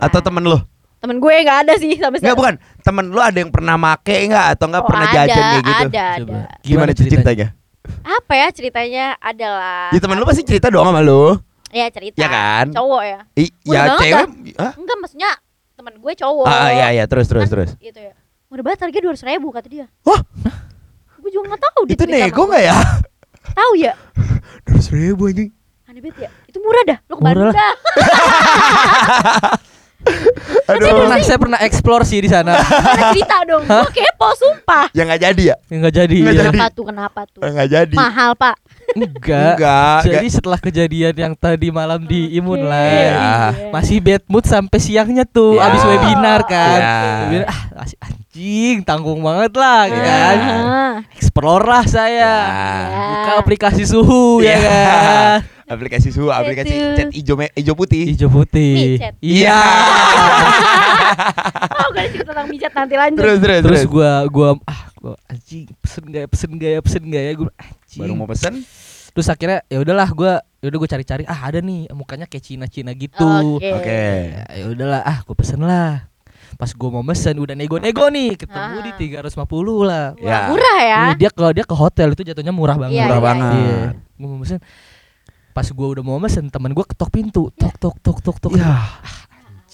Atau 0.00 0.20
temen 0.26 0.42
lu? 0.42 0.58
Temen 1.00 1.16
gue 1.16 1.32
nggak 1.32 1.58
ada 1.64 1.72
sih 1.80 1.92
sampai 1.96 2.18
Enggak 2.20 2.36
bukan. 2.36 2.54
Temen 2.82 3.04
lu 3.08 3.20
ada 3.22 3.38
yang 3.38 3.50
pernah 3.54 3.74
make 3.78 4.16
nggak 4.26 4.46
atau 4.58 4.64
enggak 4.68 4.82
Oh, 4.84 4.88
pernah 4.90 5.06
ada, 5.06 5.14
jajan 5.16 5.38
kayak 5.40 5.62
gitu? 5.64 5.70
Ada, 5.70 6.04
Coba. 6.18 6.34
ada. 6.34 6.40
Gimana 6.66 6.90
tuh 6.92 7.04
ceritanya? 7.06 7.48
Apa 8.04 8.32
ya 8.36 8.46
ceritanya? 8.52 9.04
Adalah. 9.16 9.88
Ya 9.94 10.00
temen 10.02 10.16
lu 10.18 10.26
pasti 10.28 10.42
cerita 10.44 10.66
dong 10.68 10.84
sama 10.84 11.00
lu. 11.00 11.38
Ya 11.70 11.86
cerita. 11.94 12.18
Ya 12.18 12.28
kan? 12.28 12.66
Cowok 12.74 13.02
ya. 13.06 13.20
I, 13.38 13.44
ya 13.46 13.80
banget 13.86 13.96
cewek. 14.02 14.26
Hah? 14.58 14.72
Enggak 14.74 14.96
maksudnya 14.98 15.30
temen 15.78 15.94
gue 15.96 16.12
cowok. 16.18 16.44
Ah 16.44 16.68
iya 16.74 16.86
iya 16.92 17.04
terus 17.06 17.30
terus 17.30 17.46
Kan 17.48 17.52
terus. 17.54 17.70
Gitu 17.78 17.96
ya. 17.96 18.12
Murah 18.50 18.64
banget 18.66 18.78
harganya 18.82 19.04
dua 19.06 19.14
ribu 19.14 19.48
kata 19.54 19.68
dia. 19.70 19.86
Wah. 20.02 20.20
Gue 21.22 21.30
juga 21.30 21.54
nggak 21.54 21.62
tahu 21.64 21.80
dia 21.88 21.94
Itu 21.96 22.04
nego 22.04 22.42
nggak 22.44 22.64
ya? 22.66 22.76
Tahu 23.50 23.72
ya? 23.78 23.92
Dua 24.66 24.80
ribu 24.92 25.28
anjing. 25.28 25.50
Aneh 25.90 26.00
banget 26.02 26.26
ya. 26.26 26.30
Itu 26.46 26.58
murah 26.62 26.82
dah. 26.86 26.98
Lu 27.10 27.14
ke 27.18 27.22
Murah 27.22 27.34
Bandung 27.34 27.50
lah. 27.50 27.54
dah. 27.58 27.74
Saya 30.70 30.94
pernah, 30.96 31.18
saya 31.20 31.38
pernah 31.38 31.58
explore 31.60 32.04
sih 32.08 32.18
di 32.24 32.30
sana. 32.30 32.56
Cerita 33.12 33.36
dong. 33.44 33.62
Gue 33.66 33.90
kepo 33.90 34.28
sumpah. 34.38 34.88
Yang 34.96 35.06
nggak 35.12 35.22
jadi 35.28 35.42
ya? 35.42 35.56
Enggak 35.68 35.92
jadi. 35.92 36.16
Nggak 36.22 36.34
ya. 36.34 36.40
jadi. 36.40 36.56
Kenapa 36.56 36.66
tuh? 36.72 36.84
Kenapa 36.88 37.20
tuh? 37.28 37.40
Enggak 37.44 37.68
jadi. 37.68 37.96
Mahal 37.98 38.30
pak. 38.38 38.56
Enggak. 38.96 39.54
Enggak. 39.58 40.00
Jadi 40.06 40.26
setelah 40.30 40.58
kejadian 40.62 41.14
yang 41.14 41.32
tadi 41.36 41.68
malam 41.68 42.00
di 42.06 42.32
Imun 42.38 42.64
lah. 42.64 42.86
Iya. 42.86 43.30
Masih 43.74 43.98
bad 44.00 44.22
mood 44.30 44.46
sampai 44.46 44.78
siangnya 44.78 45.26
tuh 45.28 45.58
Iya. 45.58 45.68
abis 45.68 45.82
webinar 45.84 46.40
kan. 46.48 46.78
Iya. 46.80 46.96
Webinar, 47.26 47.46
ah 47.50 48.19
anjing 48.40 48.80
tanggung 48.80 49.20
banget 49.20 49.52
lah 49.52 49.84
Iya. 49.84 50.00
kan. 50.00 50.36
Ah. 50.40 50.94
Explore 51.12 51.60
lah 51.62 51.84
saya. 51.84 52.16
Ya. 52.16 52.36
Buka 53.12 53.32
aplikasi 53.38 53.84
suhu 53.84 54.40
ya 54.40 54.48
Iya. 54.50 54.58
kan. 54.58 55.38
Aplikasi 55.70 56.10
suhu, 56.10 56.34
aplikasi 56.34 56.72
Itu. 56.72 56.96
cat 56.96 57.08
hijau 57.14 57.36
me- 57.36 57.54
hijau 57.54 57.76
putih. 57.76 58.02
Hijau 58.08 58.26
putih. 58.26 58.98
Iya. 59.20 59.60
Oh 61.70 61.88
gak 61.92 62.10
cerita 62.10 62.32
tentang 62.32 62.48
mijat 62.48 62.72
nanti 62.72 62.94
lanjut. 62.96 63.20
Terus 63.20 63.38
terus 63.38 63.60
Terus 63.62 63.82
gua 63.84 64.10
gua 64.26 64.48
ah 64.64 64.88
gua 64.96 65.14
anjing 65.26 65.66
pesen 65.76 66.04
gak 66.06 66.20
ya 66.20 66.28
pesen 66.28 66.50
gak 66.56 66.70
ya 66.70 66.80
pesen 66.80 67.02
gak 67.04 67.22
ya 67.22 67.32
gua 67.36 67.50
anjing. 67.52 68.00
baru 68.00 68.12
mau 68.14 68.26
pesen. 68.26 68.54
Terus 69.10 69.26
akhirnya 69.28 69.58
ya 69.66 69.78
udahlah 69.78 70.08
gua 70.10 70.32
ya 70.56 70.66
udah 70.66 70.78
gua 70.78 70.88
cari-cari 70.88 71.22
ah 71.24 71.40
ada 71.40 71.58
nih 71.58 71.86
mukanya 71.92 72.26
kayak 72.26 72.42
Cina-Cina 72.42 72.90
gitu. 72.94 73.26
Oke. 73.58 73.70
Oke. 73.72 74.02
Ya, 74.26 74.42
ya 74.56 74.64
udahlah 74.66 75.02
ah 75.02 75.18
gua 75.22 75.34
pesen 75.36 75.60
lah. 75.60 76.09
Pas 76.56 76.70
gua 76.72 76.90
mau 76.90 77.04
mesen 77.04 77.36
udah 77.36 77.54
nego-nego 77.54 78.08
nih 78.08 78.34
ketemu 78.34 78.76
Ah. 78.78 78.84
di 78.86 78.92
350 78.96 79.86
lah. 79.86 80.06
Ya. 80.18 80.48
murah 80.50 80.78
ya. 80.80 81.00
Iya, 81.10 81.14
dia 81.18 81.30
kalau 81.30 81.50
dia 81.52 81.62
ke 81.62 81.74
hotel 81.74 82.14
itu 82.14 82.22
jatuhnya 82.24 82.50
murah 82.50 82.76
banget. 82.78 82.96
Iya, 82.96 83.04
Murah 83.06 83.20
iya, 83.20 83.26
banget. 83.28 83.52
Iya. 83.54 83.78
Gua 84.16 84.28
mau 84.28 84.38
mesen 84.38 84.58
pas 85.50 85.66
gua 85.66 85.88
udah 85.92 86.04
mau 86.06 86.18
mesen 86.18 86.46
teman 86.46 86.70
gua 86.70 86.86
ketok 86.86 87.10
pintu 87.10 87.50
tok 87.54 87.74
tok 87.76 87.96
tok 88.00 88.18
tok 88.22 88.36
tok 88.38 88.52
Ya. 88.54 88.86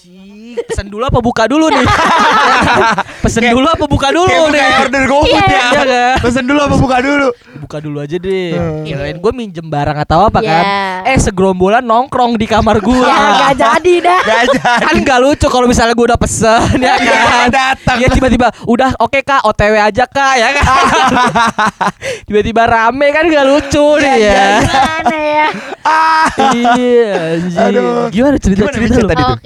Anjing 0.07 0.55
pesen 0.59 0.87
dulu 0.87 1.03
apa 1.03 1.19
buka 1.19 1.43
dulu 1.45 1.67
nih 1.67 1.83
pesen 3.23 3.41
Kayak- 3.41 3.53
dulu 3.53 3.67
apa 3.67 3.85
buka 3.85 4.07
dulu 4.09 4.25
Kayak 4.25 4.47
nih 4.47 4.61
kayak 4.61 4.79
order 4.81 5.03
GoFood 5.05 5.27
Iya. 5.27 5.43
ya. 5.43 5.59
Iya 5.67 5.69
kan? 5.75 5.87
Pesen 6.17 6.43
dulu 6.43 6.59
apa 6.59 6.75
buka 6.77 6.97
dulu? 6.99 7.27
buka 7.57 7.77
dulu 7.79 7.97
aja 7.99 8.15
deh 8.15 8.47
Hmm. 8.53 8.83
kirain 8.83 9.17
gue 9.17 9.31
minjem 9.33 9.65
barang 9.65 9.97
atau 9.99 10.19
apa 10.23 10.39
Iya. 10.39 10.47
kan 10.49 10.63
eh 11.05 11.17
segerombolan 11.19 11.83
nongkrong 11.83 12.35
di 12.35 12.45
kamar 12.45 12.79
gue 12.79 12.95
Ya 12.97 13.17
gak 13.37 13.53
jadi 13.55 13.93
dah. 13.99 14.19
Gak 14.23 14.39
jadi. 14.55 14.81
kan 14.81 14.95
gak 15.03 15.19
lucu 15.19 15.47
kalau 15.47 15.65
misalnya 15.65 15.93
gue 15.93 16.05
udah 16.05 16.17
pesen 16.17 16.77
ya 16.79 16.95
Iya, 16.95 17.17
kan 17.19 17.49
datang. 17.51 17.97
Iya 17.97 18.07
tiba-tiba 18.09 18.47
udah 18.63 18.89
oke 18.97 19.19
kak 19.19 19.43
OTW 19.43 19.73
aja 19.75 20.03
kak 20.05 20.33
ya 20.37 20.49
kan 20.53 20.65
tiba-tiba 22.27 22.63
rame 22.63 23.07
kan 23.09 23.25
gak 23.25 23.45
lucu 23.45 23.85
nih 23.97 24.15
ya 24.23 24.45
Gimana 24.57 25.17
ya? 25.17 25.47
iya 26.53 27.11
anjing. 27.35 27.59
Aduh. 27.59 28.07
gimana 28.09 28.35
cerita 28.37 28.59
Gimana 28.63 28.75
cerita 28.77 28.97
lu 28.97 29.09
tadi 29.09 29.23
tuh? 29.23 29.37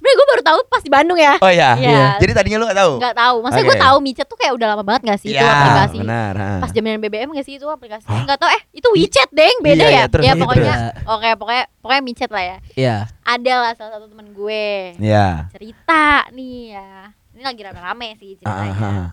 Oke. 0.00 0.02
Sebenarnya 0.02 0.16
gue 0.16 0.28
baru 0.30 0.42
tahu 0.42 0.58
pas 0.66 0.80
di 0.80 0.90
Bandung 0.90 1.14
ya. 1.14 1.34
Oh 1.36 1.52
iya. 1.52 1.70
Iya. 1.76 2.04
Jadi 2.16 2.32
tadinya 2.32 2.56
lu 2.56 2.66
gak 2.66 2.78
tahu? 2.78 2.92
Nggak 2.96 3.14
tahu. 3.14 3.36
Maksudnya 3.40 3.66
gue 3.66 3.76
Oke. 3.76 3.84
tahu 3.84 3.96
micet 4.00 4.26
tuh 4.26 4.34
kayak 4.34 4.52
udah 4.56 4.66
lama 4.66 4.82
banget 4.82 5.02
gak 5.06 5.18
sih 5.18 5.28
itu 5.30 5.36
Iya, 5.36 5.52
aplikasi. 5.52 5.96
benar. 6.00 6.32
ha. 6.34 6.48
Pas 6.58 6.70
jaminan 6.70 6.98
BBM 6.98 7.28
gak 7.30 7.44
sih 7.44 7.54
itu 7.54 7.66
aplikasi? 7.66 8.08
Hah? 8.08 8.24
Nggak 8.24 8.38
tahu 8.38 8.48
eh 8.48 8.62
itu 8.72 8.88
WeChat 8.90 9.28
deng 9.30 9.56
beda 9.60 9.76
Iya, 9.76 9.84
ya. 9.84 9.92
iya, 9.92 10.04
terus, 10.08 10.24
ya 10.24 10.26
iya, 10.26 10.40
pokoknya 10.40 10.74
terus. 10.74 11.04
oke 11.06 11.28
pokoknya 11.36 11.64
pokoknya 11.78 12.02
micet 12.02 12.30
lah 12.30 12.44
ya. 12.46 12.56
Iya 12.74 12.96
Ada 13.22 13.54
lah 13.54 13.72
salah 13.76 13.90
satu 13.94 14.06
teman 14.08 14.28
gue 14.30 14.66
Iya. 14.96 15.28
cerita 15.50 16.04
nih 16.30 16.56
ya. 16.72 16.90
Ini 17.30 17.42
lagi 17.42 17.60
rame-rame 17.62 18.08
sih 18.16 18.30
Ah, 18.38 18.38
ceritanya 18.40 18.72
ah, 18.72 18.84
ah. 18.86 19.08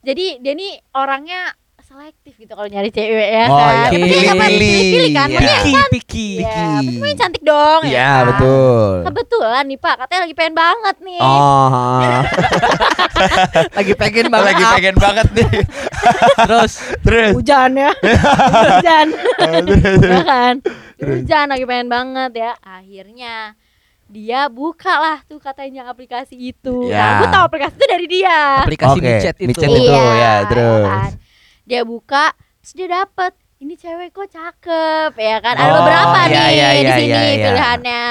jadi 0.00 0.26
dia 0.38 0.52
nih 0.54 0.72
orangnya 0.92 1.40
selektif 1.90 2.38
gitu 2.38 2.54
kalau 2.54 2.64
nyari 2.64 2.86
cewek 2.88 3.10
ya 3.34 3.44
Oh, 3.44 3.58
kan 3.58 3.74
iya, 3.74 3.90
pilih, 3.90 4.22
pilih. 4.30 4.78
pilih 4.86 5.10
kan 5.10 5.26
Iya. 5.28 5.40
Piki, 5.40 5.50
cantik 5.50 5.90
piki. 5.90 6.28
ya 6.38 6.62
Piki. 6.78 6.96
yang 7.02 7.18
cantik 7.18 7.42
dong 7.42 7.80
ya 7.82 7.90
Iya 7.90 8.06
kan? 8.06 8.24
betul. 8.30 8.90
kebetulan 9.02 9.62
nih 9.66 9.74
pak 9.76 9.94
katanya 9.98 10.20
lagi 10.22 10.34
pengen 10.34 10.54
banget 10.54 10.96
nih 11.00 11.18
Oh. 11.20 12.22
Lagi 13.76 13.92
pengen 13.94 14.26
banget. 14.28 14.46
lagi 14.48 14.64
pengen 14.70 14.96
banget 14.96 15.26
nih. 15.34 15.50
Terus 16.40 16.72
Terus. 17.00 17.30
hujan 17.34 17.70
ya 17.74 17.90
hujan 18.64 19.06
Terus. 19.10 20.00
ya 20.00 20.20
kan 20.22 20.54
hujan 20.96 21.46
lagi 21.48 21.64
pengen 21.64 21.88
banget 21.88 22.30
ya 22.38 22.52
akhirnya 22.56 23.34
dia 24.06 24.46
buka 24.46 24.90
lah 24.92 25.18
tuh 25.24 25.38
katanya 25.38 25.86
aplikasi 25.86 26.34
itu 26.34 26.86
Ya. 26.86 26.98
nah 26.98 27.10
gue 27.16 27.28
tahu 27.30 27.44
aplikasi 27.46 27.74
itu 27.74 27.86
dari 27.88 28.06
dia 28.06 28.38
aplikasi 28.60 28.96
Oke, 28.96 29.06
micet 29.08 29.34
itu. 29.36 29.48
micet 29.48 29.68
itu. 29.68 29.90
ya, 29.90 30.34
terus. 30.44 30.86
kan. 30.86 31.10
Dia 31.70 31.82
buka 31.82 32.34
terus 32.58 32.74
dia 32.74 32.88
dapet 32.90 33.30
ini 33.56 33.74
cewek 33.74 34.10
kok 34.10 34.26
cakep 34.26 35.12
ya 35.14 35.36
kan 35.38 35.54
ada 35.54 35.70
Oh, 35.70 35.74
beberapa 35.78 36.18
iya, 36.18 36.26
nih 36.26 36.34
iya, 36.50 36.68
di 36.68 36.82
iya, 36.82 36.94
sini 36.96 37.06
iya, 37.06 37.20
iya. 37.22 37.44
pilihannya 37.46 38.04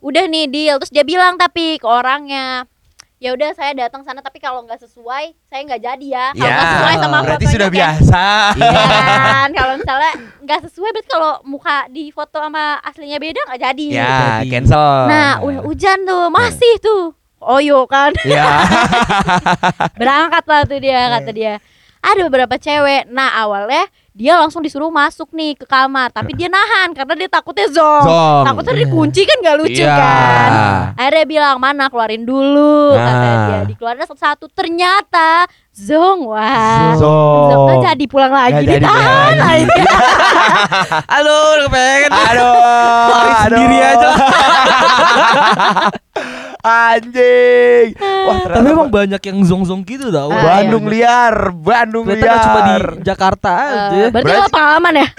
udah 0.00 0.24
nih 0.26 0.44
deal 0.46 0.76
terus 0.76 0.90
dia 0.90 1.02
bilang 1.02 1.34
tapi 1.34 1.76
ke 1.76 1.86
orangnya 1.86 2.68
ya 3.16 3.30
udah 3.30 3.52
saya 3.52 3.72
datang 3.74 4.00
sana 4.00 4.18
tapi 4.18 4.36
kalau 4.36 4.64
nggak 4.64 4.80
sesuai 4.80 5.36
saya 5.44 5.60
nggak 5.62 5.82
jadi 5.82 6.06
ya 6.10 6.26
kalau 6.34 6.48
nggak 6.50 6.68
sesuai 6.70 6.94
sama 6.96 7.16
berarti 7.18 7.28
fotonya 7.38 7.52
sudah 7.52 7.68
kan. 7.68 7.76
biasa. 7.76 8.24
Iya 8.56 8.80
kan 8.96 9.48
kalau 9.50 9.72
misalnya 9.76 10.12
nggak 10.40 10.60
sesuai 10.66 10.90
berarti 10.90 11.10
kalau 11.10 11.32
muka 11.44 11.76
di 11.88 12.04
foto 12.08 12.36
sama 12.38 12.64
aslinya 12.80 13.18
beda 13.18 13.40
nggak 13.42 13.60
jadi 13.62 13.86
Ya, 13.90 14.08
Jadi. 14.38 14.48
cancel. 14.50 14.88
nah 15.06 15.30
udah 15.38 15.60
hujan 15.62 15.98
tuh 16.02 16.24
masih 16.28 16.72
tuh 16.78 17.04
oyo 17.38 17.84
kan 17.84 18.12
Ya. 18.24 18.64
berangkat 20.00 20.44
lah 20.44 20.62
tuh 20.64 20.78
dia 20.78 21.00
kata 21.10 21.30
dia 21.30 21.54
ada 22.00 22.20
beberapa 22.24 22.56
cewek 22.56 23.06
nah 23.06 23.30
awalnya 23.38 23.86
dia 24.10 24.34
langsung 24.36 24.60
disuruh 24.60 24.90
masuk 24.90 25.30
nih 25.30 25.54
ke 25.54 25.64
kamar 25.64 26.10
tapi 26.10 26.34
dia 26.34 26.44
nahan 26.46 26.90
karena 26.90 27.14
dia 27.14 27.30
takutnya 27.30 27.70
zong, 27.70 28.04
Zong. 28.04 28.42
takutnya 28.42 28.74
dikunci 28.80 29.20
kan 29.22 29.36
gak 29.38 29.56
lucu 29.56 29.80
Iya. 29.80 29.96
kan 29.96 30.50
akhirnya 30.98 31.24
bilang 31.24 31.56
mana 31.56 31.86
keluarin 31.86 32.24
dulu 32.24 32.90
kata 32.92 33.06
Nah. 33.06 33.46
dia 33.46 33.58
dikeluarin 33.70 34.02
satu-satu 34.02 34.50
ternyata 34.50 35.46
zong 35.70 36.26
wah 36.26 36.98
Zong. 36.98 37.70
Zong 37.70 37.80
jadi 37.86 38.04
pulang 38.10 38.34
lagi 38.34 38.66
jadi 38.66 38.82
ditahan 38.82 39.34
lagi. 39.38 39.64
Aduh, 41.16 41.70
pengen. 41.70 42.10
Aduh. 42.10 42.42
Aduh. 42.42 43.30
sendiri 43.46 43.78
aja. 43.78 44.08
Anjing. 46.60 47.96
Wah, 47.98 48.36
ternyata 48.38 48.58
Tapi 48.58 48.68
emang 48.70 48.90
banyak 48.90 49.22
yang 49.22 49.38
zong-zong 49.42 49.80
gitu 49.82 50.08
tau. 50.08 50.28
Ah, 50.28 50.60
Bandung 50.60 50.86
liar, 50.86 51.34
Bandung 51.50 52.04
Ternyata 52.04 52.20
nggak 52.22 52.40
cuma 52.42 52.60
di 52.60 52.70
liar. 52.70 52.86
Jakarta 53.02 53.50
Eh, 53.50 53.64
aja. 53.64 54.00
berarti 54.08 54.12
Berarti- 54.22 54.38
lo 54.38 54.50
pengalaman 54.50 54.92
ya 54.94 55.06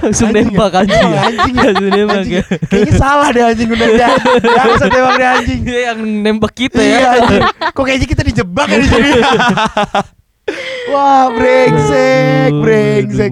Langsung 0.00 0.28
Anjing 0.30 0.46
nembak 0.46 0.70
ya? 0.70 0.78
anjing. 0.80 1.00
Oh, 1.02 1.16
anjing 1.18 1.54
ya? 1.54 1.64
Langsung 1.66 1.88
nembak 1.90 2.16
Anjing. 2.18 2.34
ya. 2.34 2.42
Kayaknya 2.62 2.92
salah 2.94 3.28
deh 3.30 3.42
anjing 3.42 3.68
udah 3.68 3.88
dia. 3.88 4.08
Yang 4.38 4.68
usah 4.70 4.88
tembak 4.88 5.14
deh 5.14 5.28
anjing. 5.30 5.60
Dia 5.64 5.80
yang 5.86 5.98
nembak 6.20 6.52
kita 6.54 6.78
Iya 6.78 6.92
ya. 6.94 7.08
anjing. 7.18 7.42
Kok 7.72 7.82
kayaknya 7.82 8.06
kita 8.06 8.22
dijebak 8.22 8.66
ya 8.66 8.78
di 8.78 8.86
sini. 8.86 9.10
Wah, 10.86 11.32
brengsek, 11.32 12.52
Aduh, 12.52 12.60
brengsek. 12.60 13.30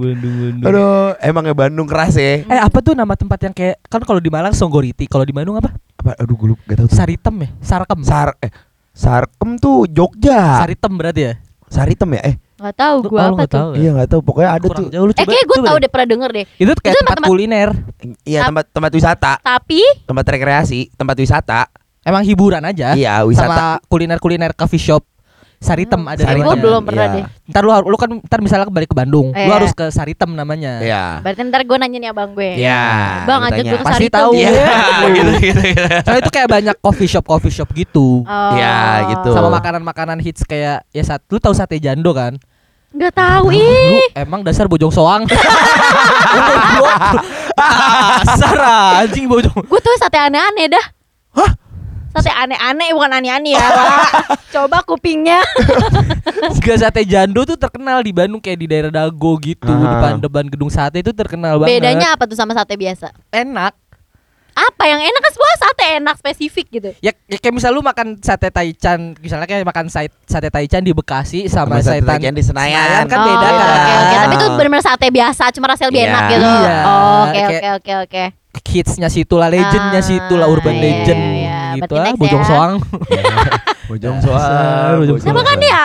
Aduh, 0.59 1.13
emangnya 1.21 1.53
Bandung 1.55 1.85
keras 1.85 2.17
ya? 2.17 2.41
Eh 2.43 2.57
apa 2.59 2.81
tuh 2.81 2.97
nama 2.97 3.13
tempat 3.13 3.39
yang 3.43 3.53
kayak 3.53 3.77
kan 3.85 4.01
kalau 4.01 4.17
di 4.17 4.33
Malang 4.33 4.51
Songgoriti, 4.51 5.05
kalau 5.05 5.23
di 5.23 5.31
Bandung 5.31 5.55
apa? 5.55 5.77
Apa? 5.99 6.17
Aduh, 6.17 6.35
gue 6.35 6.49
lupa, 6.51 6.63
gak 6.67 6.77
tau 6.79 6.87
tuh. 6.89 6.97
Saritem 6.97 7.35
ya? 7.39 7.49
Sarkem. 7.61 8.01
Sar 8.01 8.29
eh 8.39 8.49
Sarkem 8.91 9.51
tuh 9.57 9.85
Jogja. 9.87 10.59
Saritem 10.59 10.93
berarti 10.95 11.21
ya? 11.23 11.33
Saritem 11.69 12.09
ya? 12.13 12.21
Eh, 12.23 12.35
nggak 12.59 12.75
tahu 12.75 12.97
Lu- 13.01 13.11
gua 13.11 13.21
oh, 13.23 13.29
apa 13.31 13.45
tuh 13.45 13.53
tahu 13.55 13.69
ya? 13.73 13.77
iya 13.79 13.91
nggak 13.93 14.09
tahu. 14.09 14.21
Pokoknya 14.23 14.51
ada 14.51 14.67
Kurang 14.67 14.77
tuh. 14.79 14.89
jauh 14.89 15.05
lu 15.05 15.13
eh 15.13 15.17
kayak 15.23 15.45
gue 15.45 15.59
tahu 15.63 15.77
deh. 15.79 15.91
pernah 15.91 16.09
denger 16.09 16.31
deh 16.33 16.45
Itu 16.57 16.71
kayak 16.73 16.73
Itu 16.73 16.81
tempat 16.81 16.97
tempat-tempat- 17.15 17.31
kuliner. 17.31 17.69
Iya, 18.23 18.41
tempat 18.47 18.65
tempat 18.71 18.91
wisata, 18.91 19.33
tapi 19.39 19.81
tempat 20.03 20.25
rekreasi, 20.27 20.81
tempat 20.91 21.17
wisata. 21.19 21.61
Emang 22.03 22.25
hiburan 22.25 22.61
aja. 22.63 22.93
Iya, 22.93 23.23
wisata. 23.23 23.47
Sama 23.47 23.67
kuliner-kuliner 23.87 24.53
coffee 24.53 24.81
shop. 24.81 25.05
Saritem 25.63 26.01
Hmm, 26.01 26.11
ada 26.11 26.21
Saritem. 26.21 26.37
gue 26.37 26.49
namanya. 26.49 26.59
belum 26.61 26.83
pernah 26.83 27.07
Iya. 27.07 27.15
deh 27.15 27.25
Ntar 27.45 27.63
lu, 27.63 27.71
lu 27.85 27.97
kan 27.97 28.11
ntar 28.21 28.39
misalnya 28.39 28.67
kembali 28.67 28.85
ke 28.85 28.95
Bandung, 28.95 29.27
lu 29.29 29.39
Iya. 29.39 29.55
harus 29.55 29.71
ke 29.71 29.87
Saritem 29.89 30.31
namanya. 30.33 30.73
Iya. 30.79 31.05
berarti 31.21 31.41
ntar 31.45 31.63
gue 31.63 31.77
nanya 31.77 31.99
nih 31.99 32.11
abang 32.11 32.31
gue 32.33 32.51
Iya. 32.57 32.83
bang 33.23 33.39
lu 33.39 33.47
ajak 33.47 33.63
gue 33.63 33.73
ke 33.73 33.77
Pasti 33.81 33.95
Saritem 34.03 34.19
tahu. 34.21 34.33
ya. 34.35 34.51
Iya, 34.51 34.77
gitu 35.09 35.31
gitu. 35.39 35.61
gitu. 35.63 35.63
Soalnya 36.03 36.21
itu 36.21 36.33
kayak 36.33 36.49
banyak 36.51 36.77
coffee 36.77 37.07
shop 37.09 37.25
coffee 37.25 37.53
shop 37.53 37.69
gitu. 37.73 38.23
Oh. 38.23 38.51
Iya, 38.53 38.75
gitu. 39.09 39.31
Sama 39.31 39.49
makanan-makanan 39.53 40.19
hits 40.19 40.43
kayak 40.43 40.83
ya 40.89 41.03
saat 41.03 41.23
lu 41.27 41.39
tahu 41.39 41.53
sate 41.53 41.79
jando 41.79 42.11
kan? 42.11 42.35
nggak 42.93 43.09
tahu 43.11 43.49
Lu 43.49 43.57
ih 43.57 44.05
emang 44.15 44.43
dasar 44.43 44.69
bojong 44.69 44.91
soang. 44.91 45.25
Dasar 47.57 48.57
anjing 48.99 49.25
bojong. 49.27 49.55
gue 49.63 49.81
tuh 49.81 49.95
sate 49.97 50.19
aneh-aneh 50.19 50.69
dah 50.69 50.85
Hah? 51.33 51.51
Sate 52.15 52.29
aneh-aneh 52.29 52.93
bukan 52.93 53.11
aneh-aneh 53.15 53.53
ya 53.53 53.65
Wak. 53.65 54.11
coba 54.55 54.79
kupingnya 54.83 55.41
Juga 56.55 56.75
sate 56.79 57.03
jando 57.03 57.43
tuh 57.43 57.57
terkenal 57.57 58.01
di 58.01 58.11
Bandung 58.11 58.39
kayak 58.39 58.59
di 58.59 58.67
daerah 58.67 58.91
Dago 58.91 59.39
gitu, 59.39 59.65
Ah. 59.65 59.81
depan 59.91 60.13
depan 60.19 60.45
gedung 60.47 60.69
sate 60.69 60.99
itu 60.99 61.11
terkenal 61.11 61.57
banget. 61.57 61.79
bedanya 61.79 62.13
apa 62.13 62.25
tuh 62.25 62.35
sama 62.35 62.53
sate 62.53 62.75
biasa 62.75 63.11
enak. 63.31 63.73
apa 64.53 64.85
yang 64.85 65.01
enak 65.01 65.17
kan 65.19 65.33
semua 65.33 65.49
sate 65.57 65.85
enak 65.97 66.15
spesifik 66.15 66.67
gitu 66.71 66.91
Ya, 67.01 67.17
ya 67.25 67.39
kayak 67.39 67.55
misal 67.55 67.73
lu 67.73 67.81
makan 67.81 68.21
sate 68.21 68.47
taichan, 68.49 69.17
misalnya 69.17 69.49
kayak 69.49 69.65
makan 69.65 69.89
sate, 69.89 70.13
sate 70.23 70.47
taichan 70.47 70.85
di 70.85 70.93
Bekasi 70.93 71.49
sama, 71.49 71.81
Sama 71.81 71.97
sate 71.97 71.99
sate 71.99 72.05
Taichan 72.05 72.35
di 72.35 72.45
Senayan. 72.45 73.09
kan 73.09 73.17
Oh, 73.17 73.25
beda 73.25 73.49
kan. 73.49 73.65
oke 73.73 73.93
oke 73.97 74.17
tapi 74.19 74.35
itu 74.35 74.47
benar-benar 74.53 74.85
sate 74.85 75.07
biasa 75.09 75.45
cuma 75.51 75.67
rasanya 75.67 75.89
lebih 75.89 76.03
Iya. 76.03 76.11
enak 76.11 76.23
gitu 76.29 76.45
Iya. 76.45 76.77
Oh, 76.85 77.21
oke 77.25 77.41
oke 77.41 77.69
oke 77.73 77.93
oke 78.05 78.25
hitsnya 78.63 79.09
situ 79.09 79.35
lah, 79.35 79.49
legendnya 79.49 79.73
Ah, 79.95 80.05
situ 80.05 80.35
lah, 80.35 80.45
urban 80.47 80.73
iya, 80.75 80.83
legend 80.83 81.21
iya. 81.73 81.83
gitu 81.83 81.95
ah, 81.95 82.13
bojong 82.15 82.43
ya. 82.43 82.49
soang. 82.51 82.73
Bojong 83.83 84.19
soang. 84.21 84.95
bojong 85.01 85.19
sama 85.21 85.43
kan 85.43 85.59
ya 85.59 85.85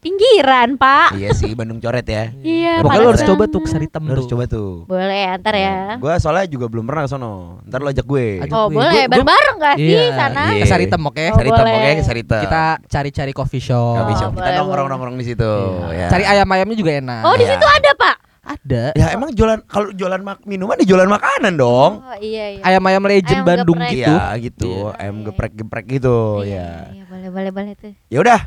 pinggiran 0.00 0.74
pak 0.74 1.14
Iya 1.14 1.30
sih, 1.32 1.52
Bandung 1.52 1.78
coret 1.78 2.02
ya. 2.02 2.32
iya 2.36 2.80
Pokoknya 2.80 2.98
lu 2.98 3.08
harus 3.08 3.22
coba 3.22 3.44
tuh 3.46 3.60
ke 3.60 3.68
Saritem 3.68 4.02
Lu 4.02 4.12
harus 4.12 4.26
coba 4.26 4.44
tuh. 4.44 4.82
boleh 4.84 5.22
ya, 5.24 5.32
ntar 5.38 5.54
ya 5.54 5.76
Gua 5.96 6.18
soalnya 6.18 6.46
juga 6.46 6.66
belum 6.66 6.84
pernah 6.84 7.04
ke 7.04 7.10
sono. 7.10 7.62
Ntar 7.62 7.78
lu 7.78 7.88
ajak 7.88 8.04
gue. 8.04 8.26
Ajak 8.42 8.54
oh 8.54 8.66
gue. 8.66 8.76
boleh 8.76 9.02
bareng-bareng 9.06 9.56
gak 9.56 9.76
sih 9.76 9.86
Iya, 9.86 10.04
sana 10.14 10.42
Iya. 10.50 10.62
Ke 10.62 10.66
Saritem 10.66 11.00
oke. 11.04 11.24
Oh, 11.24 11.36
Saritem, 11.36 11.64
oke, 11.64 11.90
ke 11.92 12.04
Saritem. 12.04 12.42
Kita 12.42 12.62
cari-cari 12.82 13.32
coffee 13.32 13.62
shop. 13.62 13.96
Coffee 13.96 14.18
shop. 14.18 14.30
Kita 14.34 14.50
nongkrong-nongkrong 14.56 15.16
di 15.16 15.24
situ. 15.24 15.52
Iya. 15.84 15.94
ya. 15.94 16.08
Cari 16.10 16.24
ayam-ayamnya 16.26 16.76
juga 16.76 16.92
enak. 16.96 17.22
oh 17.22 17.34
di 17.34 17.44
Iya. 17.44 17.52
situ 17.54 17.66
ada 17.66 17.90
pak 17.94 18.14
Ada. 18.44 18.92
Ya 18.92 19.06
emang 19.10 19.30
jualan 19.30 19.64
kalau 19.64 19.88
jualan 19.90 20.20
mak 20.20 20.44
minuman 20.44 20.76
ya 20.76 20.86
jualan 20.86 21.08
makanan 21.08 21.52
dong. 21.54 21.92
oh 21.98 22.16
iya 22.18 22.54
iya 22.54 22.62
Ayam-ayam 22.62 23.02
legend 23.02 23.40
Ayam 23.40 23.48
Bandung 23.48 23.78
geprek. 23.78 23.92
gitu. 23.94 24.12
Iya 24.12 24.24
gitu, 24.38 24.70
Iya. 24.70 24.90
ayam 24.98 25.16
geprek-geprek 25.22 25.84
gitu 25.90 26.18
Iya, 26.40 26.52
ya. 26.54 26.68
iya 26.92 27.04
boleh 27.06 27.28
boleh 27.30 27.50
boleh 27.50 27.72
tuh 27.74 27.92
Ya 28.06 28.18
udah, 28.20 28.40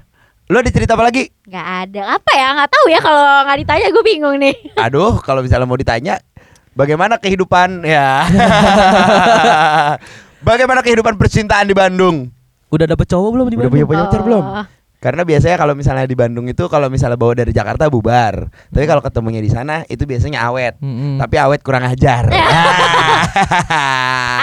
lu 0.45 0.55
ada 0.55 0.69
cerita 0.69 0.93
apa 0.93 1.03
lagi? 1.03 1.33
nggak 1.43 1.67
ada 1.83 2.01
apa 2.13 2.31
ya 2.31 2.47
nggak 2.53 2.69
tahu 2.69 2.85
ya 2.87 2.99
kalau 2.99 3.19
nggak 3.43 3.57
ditanya 3.59 3.87
gue 3.89 4.03
bingung 4.05 4.35
nih 4.37 4.55
Aduh, 4.85 5.17
kalau 5.19 5.41
misalnya 5.41 5.65
mau 5.65 5.75
ditanya 5.75 6.21
bagaimana 6.71 7.17
kehidupan 7.17 7.81
ya. 7.81 8.21
bagaimana 10.41 10.79
kehidupan 10.79 11.15
percintaan 11.15 11.65
di 11.65 11.73
Bandung? 11.73 12.29
Udah 12.67 12.85
dapet 12.85 13.07
cowok 13.07 13.29
belum 13.31 13.47
di 13.47 13.55
Udah 13.55 13.65
Bandung? 13.65 13.87
punya 13.87 14.03
pacar 14.03 14.19
Oh. 14.19 14.25
belum? 14.25 14.45
Karena 14.97 15.21
biasanya 15.21 15.55
kalau 15.55 15.73
misalnya 15.73 16.03
di 16.03 16.13
Bandung 16.13 16.45
itu 16.45 16.65
kalau 16.65 16.89
misalnya 16.89 17.15
bawa 17.15 17.37
dari 17.37 17.51
Jakarta 17.51 17.85
bubar. 17.85 18.49
Tapi 18.67 18.83
kalau 18.83 18.97
ketemunya 18.99 19.37
di 19.37 19.47
sana 19.47 19.85
itu 19.85 20.03
biasanya 20.03 20.41
awet. 20.43 20.73
Mm-mm. 20.77 21.17
Tapi 21.17 21.35
awet 21.37 21.61
kurang 21.61 21.85
ajar. 21.85 22.25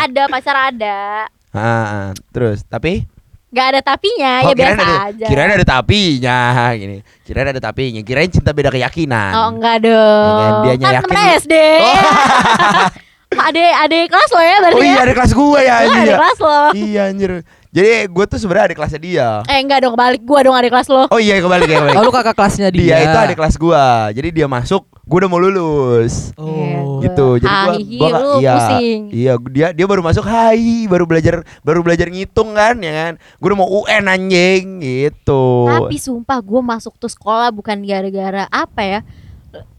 ada 0.00 0.22
pacar 0.28 0.56
ada 0.70 1.26
Ah, 1.50 2.10
terus 2.30 2.62
tapi 2.62 3.06
nggak 3.50 3.66
ada 3.68 3.80
tapinya 3.84 4.32
ya 4.36 4.44
Oh, 4.44 4.50
kirain 4.50 4.74
biasa 4.74 4.82
ada, 4.82 4.96
aja 5.06 5.26
Kirain 5.26 5.50
ada 5.52 5.62
tapinya 5.64 6.38
gini. 6.80 6.98
Kirain 7.22 7.46
ada 7.48 7.60
tapinya. 7.60 8.00
Kirain 8.02 8.26
cinta 8.28 8.50
beda 8.50 8.66
keyakinan. 8.68 9.30
oh 9.32 9.48
enggak 9.52 9.76
dong 9.80 10.66
Ya 10.66 10.74
kan, 10.74 11.02
kan 11.02 11.18
yakin 11.18 11.38
SD 11.40 11.54
Oh. 11.78 12.86
ade 13.46 13.66
ade 13.66 13.98
kelas 14.06 14.30
lo 14.30 14.38
ya 14.40 14.56
berarti 14.60 14.78
Oh 14.78 14.84
iya 14.84 14.94
ya 14.94 15.02
ada 15.02 15.12
kelas 15.12 15.32
gue 15.32 15.60
ya 15.60 15.74
anjir. 15.76 15.90
ada 15.96 16.06
ya. 16.06 16.16
kelas 16.18 16.38
lo 16.40 16.58
Iya 16.72 17.02
anjir. 17.08 17.30
Jadi 17.74 18.06
gue 18.06 18.24
tuh 18.24 18.38
sebenarnya 18.38 18.70
ada 18.70 18.76
kelasnya 18.76 19.00
dia. 19.02 19.28
eh 19.44 19.58
enggak 19.58 19.82
dong 19.82 19.98
balik 19.98 20.22
gua 20.22 20.40
dong 20.40 20.54
ada 20.54 20.70
kelas 20.70 20.86
lo 20.86 21.10
Oh 21.10 21.18
iya 21.18 21.42
kembali 21.42 21.66
ya 21.66 21.76
kembali. 21.76 21.96
Oh 21.98 22.02
lu 22.02 22.14
kakak 22.14 22.32
kelasnya 22.32 22.70
dia. 22.70 22.86
dia 22.86 22.98
itu 23.02 23.18
ada 23.18 23.34
kelas 23.34 23.54
gua. 23.56 23.84
Jadi 24.08 24.28
dia 24.30 24.46
masuk, 24.46 24.86
gua 25.02 25.18
udah 25.18 25.28
mau 25.28 25.42
lulus. 25.42 26.30
Oh. 26.34 26.46
Iya. 26.46 26.78
Gitu. 27.02 27.26
Jadi 27.42 27.50
nggak- 27.98 28.14
lu 28.14 28.32
iya. 28.38 28.52
pusing. 28.54 29.00
Iya, 29.10 29.32
dia 29.50 29.66
dia 29.74 29.86
baru 29.86 30.00
masuk 30.00 30.22
hai, 30.24 30.86
baru 30.86 31.02
belajar 31.02 31.34
baru 31.60 31.82
belajar 31.82 32.06
ngitung 32.06 32.54
kan 32.54 32.78
ya 32.78 32.92
kan. 32.94 33.12
Gua 33.36 33.46
udah 33.50 33.58
mau 33.58 33.68
UN 33.82 34.06
anjing 34.06 34.64
gitu. 34.78 35.66
Tapi 35.66 35.98
sumpah 35.98 36.38
gue 36.38 36.60
masuk 36.60 36.94
tuh 36.94 37.10
sekolah 37.10 37.50
bukan 37.50 37.82
gara-gara 37.82 38.46
apa 38.48 38.80
ya 38.80 39.00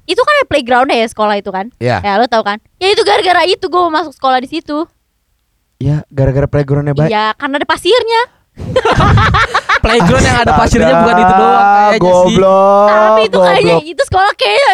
Itu 0.04 0.20
kan 0.20 0.34
ada 0.36 0.46
playground 0.46 0.88
ya 0.88 1.08
sekolah 1.08 1.36
itu 1.36 1.50
kan 1.50 1.72
Ya. 1.78 1.98
Ya 2.00 2.16
lo 2.16 2.28
tau 2.28 2.42
kan 2.42 2.60
Ya 2.76 2.92
itu 2.92 3.02
gara-gara 3.02 3.42
itu 3.44 3.66
gue 3.66 3.82
masuk 3.90 4.14
sekolah 4.14 4.38
di 4.38 4.50
situ 4.50 4.86
Ya, 5.82 6.08
gara-gara 6.08 6.48
playgroundnya 6.48 6.96
baik. 6.96 7.12
Iya 7.12 7.36
karena 7.36 7.60
ada 7.60 7.68
pasirnya 7.68 8.22
Playground 9.84 10.26
yang 10.26 10.38
ada 10.42 10.54
pasirnya 10.56 10.94
bukan 11.04 11.16
itu 11.20 11.34
doang 11.36 11.66
kayaknya 11.68 11.92
sih. 11.92 12.00
Goblok. 12.02 12.88
Tapi 12.88 13.22
itu 13.28 13.38
kayaknya 13.38 13.76
itu 13.84 14.02
sekolah 14.08 14.32
kayaknya 14.34 14.72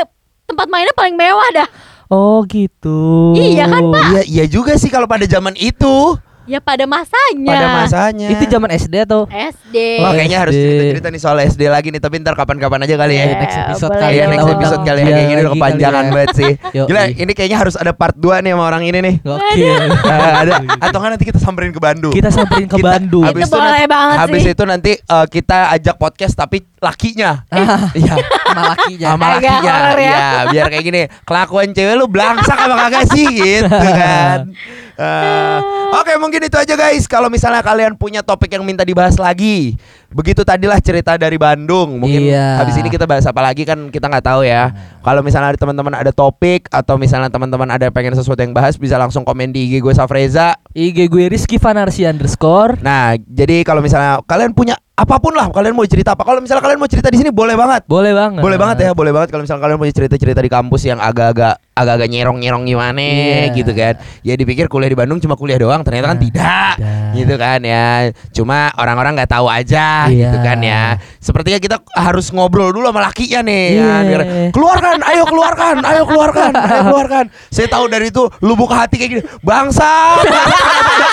tempat 0.47 0.67
mainnya 0.69 0.93
paling 0.95 1.15
mewah 1.17 1.49
dah. 1.51 1.67
Oh 2.11 2.43
gitu. 2.47 3.31
Iya 3.35 3.71
kan, 3.71 3.87
Pak? 3.87 4.03
Iya, 4.11 4.21
iya 4.27 4.45
juga 4.51 4.75
sih 4.75 4.91
kalau 4.91 5.07
pada 5.07 5.23
zaman 5.23 5.55
itu, 5.55 6.19
Ya 6.51 6.59
pada 6.59 6.83
masanya. 6.83 7.47
pada 7.47 7.67
masanya. 7.77 8.27
Itu 8.27 8.43
zaman 8.45 8.69
SD 8.69 8.95
atau? 9.01 9.23
SD. 9.25 9.75
Wah, 9.97 10.11
kayaknya 10.11 10.37
harus 10.37 10.51
cerita-cerita 10.51 11.07
nih 11.07 11.21
soal 11.21 11.37
SD 11.39 11.61
lagi 11.65 11.87
nih, 11.89 11.97
tapi 11.97 12.19
ntar 12.19 12.35
kapan-kapan 12.35 12.83
aja 12.83 12.95
kali 12.97 13.13
ya. 13.13 13.23
Iya, 13.23 13.35
next 13.37 13.55
episode 13.57 13.87
boleh 13.87 14.01
kali 14.01 14.11
Iya, 14.11 14.19
ya. 14.19 14.21
dong. 14.21 14.33
next 14.35 14.49
episode 14.51 14.81
kali 14.81 14.91
ya. 14.91 15.01
Iya, 15.01 15.11
Kayak 15.11 15.23
gini 15.25 15.39
udah 15.39 15.53
kepanjangan 15.53 15.95
kali 15.95 16.03
ya. 16.03 16.13
banget 16.13 16.29
sih. 16.35 16.51
Gila, 16.89 17.01
ini 17.15 17.31
kayaknya 17.31 17.57
harus 17.57 17.75
ada 17.75 17.91
part 17.91 18.15
2 18.15 18.43
nih 18.43 18.51
sama 18.51 18.63
orang 18.65 18.83
ini 18.83 18.99
nih. 18.99 19.15
Gokil. 19.21 19.79
Eh, 20.11 20.33
ada 20.35 20.51
atau 20.81 20.99
kan 20.99 21.09
nanti 21.09 21.23
kita 21.23 21.39
samperin 21.39 21.71
ke 21.71 21.79
Bandung. 21.79 22.11
Kita 22.11 22.27
samperin 22.27 22.67
ke 22.67 22.77
Bandung. 22.77 23.23
Habis 23.23 23.47
Itu 23.47 23.55
boleh 23.55 23.71
nanti, 23.79 23.87
banget 23.87 24.17
habis 24.19 24.41
sih. 24.41 24.51
itu 24.51 24.63
nanti 24.65 24.91
eh, 24.93 25.25
kita 25.25 25.57
ajak 25.71 25.95
podcast 25.95 26.33
tapi 26.35 26.57
lakinya. 26.77 27.47
Ah, 27.47 27.87
Iya. 27.93 28.15
sama 28.43 28.61
lakinya. 28.67 29.07
Sama 29.07 29.25
lakinya. 29.31 29.71
ya. 29.71 29.95
Iya, 29.95 30.29
biar 30.51 30.65
kayak 30.67 30.83
gini. 30.83 31.01
Kelakuan 31.23 31.71
cewek 31.71 31.95
lu 31.95 32.05
belangsak 32.05 32.57
apa 32.57 32.75
kagak 32.77 33.03
sih 33.09 33.25
gitu 33.25 33.71
kan. 33.71 34.39
Eh, 34.95 35.59
Oke 35.91 36.15
mungkin 36.15 36.41
itu 36.47 36.55
aja 36.55 36.73
guys. 36.79 37.03
Kalau 37.05 37.27
misalnya 37.27 37.59
kalian 37.59 37.99
punya 37.99 38.23
topik 38.23 38.51
yang 38.51 38.63
minta 38.63 38.87
dibahas 38.87 39.19
lagi 39.19 39.75
Begitu 40.11 40.43
tadilah 40.43 40.75
cerita 40.77 41.15
dari 41.15 41.35
Bandung 41.35 41.95
Mungkin 41.97 42.27
Iya. 42.27 42.59
habis 42.59 42.75
ini 42.75 42.87
kita 42.87 43.03
bahas 43.03 43.23
apa 43.23 43.39
lagi 43.39 43.63
kan 43.63 43.87
kita 43.87 44.05
nggak 44.05 44.25
tahu 44.25 44.43
ya 44.43 44.67
Kalau 44.99 45.19
misalnya 45.19 45.49
ada 45.49 45.57
teman-teman 45.57 45.93
ada 45.93 46.11
topik 46.11 46.67
Atau 46.67 46.95
misalnya 46.95 47.27
teman-teman 47.27 47.67
ada 47.69 47.87
pengen 47.87 48.13
sesuatu 48.13 48.37
yang 48.37 48.51
bahas 48.51 48.75
Bisa 48.75 48.95
langsung 48.95 49.23
komen 49.23 49.49
di 49.49 49.65
IG 49.65 49.79
gue 49.79 49.93
Safreza 49.93 50.59
IG 50.71 51.07
gue 51.07 51.25
Rizky 51.27 51.55
Fanarsi 51.55 52.03
underscore. 52.03 52.75
Nah 52.79 53.15
jadi 53.17 53.63
kalau 53.63 53.79
misalnya 53.79 54.19
kalian 54.21 54.51
punya 54.51 54.75
apa 54.91 55.17
pun 55.17 55.31
lah 55.31 55.47
Kalian 55.47 55.73
mau 55.73 55.83
cerita 55.83 56.11
apa 56.11 56.21
Kalau 56.21 56.37
misalnya 56.37 56.61
kalian 56.61 56.77
mau 56.77 56.85
cerita 56.85 57.07
di 57.07 57.17
sini 57.17 57.31
boleh 57.31 57.55
banget 57.55 57.87
Boleh 57.87 58.11
banget. 58.11 58.39
boleh 58.39 58.57
banget 58.57 58.77
ya, 58.81 58.91
boleh 58.91 59.11
banget 59.11 59.29
kalau 59.29 59.41
misalnya 59.41 59.63
kalian 59.63 59.79
punya 59.79 59.93
cerita-cerita 59.93 60.39
di 60.39 60.51
kampus 60.51 60.81
yang 60.85 60.99
agak-agak 60.99 61.55
agak-agak 61.71 62.09
nyerong-nyerong 62.09 62.63
gimana 62.63 62.99
Iya. 63.01 63.55
gitu 63.55 63.71
kan. 63.71 63.97
Ya 64.21 64.35
dipikir 64.35 64.67
kuliah 64.67 64.85
di 64.85 64.93
Bandung 64.93 65.17
cuma 65.17 65.33
kuliah 65.33 65.57
doang, 65.57 65.81
ternyata 65.81 66.13
kan 66.13 66.19
Nah, 66.19 66.21
tidak. 66.21 66.73
tidak. 66.77 67.09
Gitu 67.11 67.35
kan 67.35 67.59
ya. 67.59 67.87
Cuma 68.29 68.57
orang-orang 68.75 69.17
nggak 69.17 69.31
tahu 69.31 69.47
aja 69.49 70.00
Iya. 70.07 70.31
gitu 70.31 70.37
kan 70.39 70.57
ya. 70.57 70.83
Sepertinya 71.17 71.59
kita 71.59 71.77
harus 71.91 72.31
ngobrol 72.31 72.71
dulu 72.71 72.87
sama 72.87 73.01
lakinya 73.03 73.43
nih 73.43 73.65
Iya. 73.71 73.83
kan. 73.83 74.01
Biar, 74.07 74.21
keluarkan, 74.49 74.97
ayo 75.03 75.23
keluarkan, 75.27 75.75
ayo 75.83 76.03
keluarkan, 76.05 76.51
ayo 76.55 76.81
keluarkan. 76.87 77.25
Saya 77.49 77.67
tahu 77.67 77.85
dari 77.85 78.07
itu 78.07 78.23
lu 78.39 78.55
buka 78.55 78.85
hati 78.85 78.95
kayak 78.95 79.11
gini. 79.11 79.23
Bangsa, 79.41 80.17
ada 80.17 80.41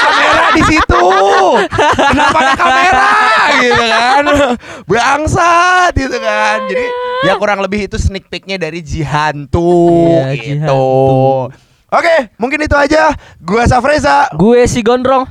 kamera 0.00 0.46
di 0.54 0.62
situ? 0.64 1.04
Kenapa 2.08 2.38
ada 2.38 2.54
kamera 2.54 3.10
gitu 3.58 3.82
kan? 3.82 4.24
Bangsat 4.84 5.92
gitu 5.92 6.16
kan. 6.16 6.58
Jadi 6.64 6.84
ya 7.24 7.34
kurang 7.34 7.58
lebih 7.58 7.84
itu 7.84 7.96
sneak 7.96 8.26
peeknya 8.26 8.56
dari 8.56 8.80
Jihantu 8.80 10.06
Iya, 10.06 10.24
gitu. 10.34 10.44
Jihantu. 10.64 10.86
Oke, 11.88 12.14
mungkin 12.36 12.60
itu 12.60 12.76
aja. 12.76 13.16
Gua 13.40 13.64
Safreza 13.64 14.28
Gue 14.32 14.68
si 14.68 14.84
Gondrong. 14.84 15.24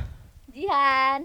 Jihan. 0.50 1.22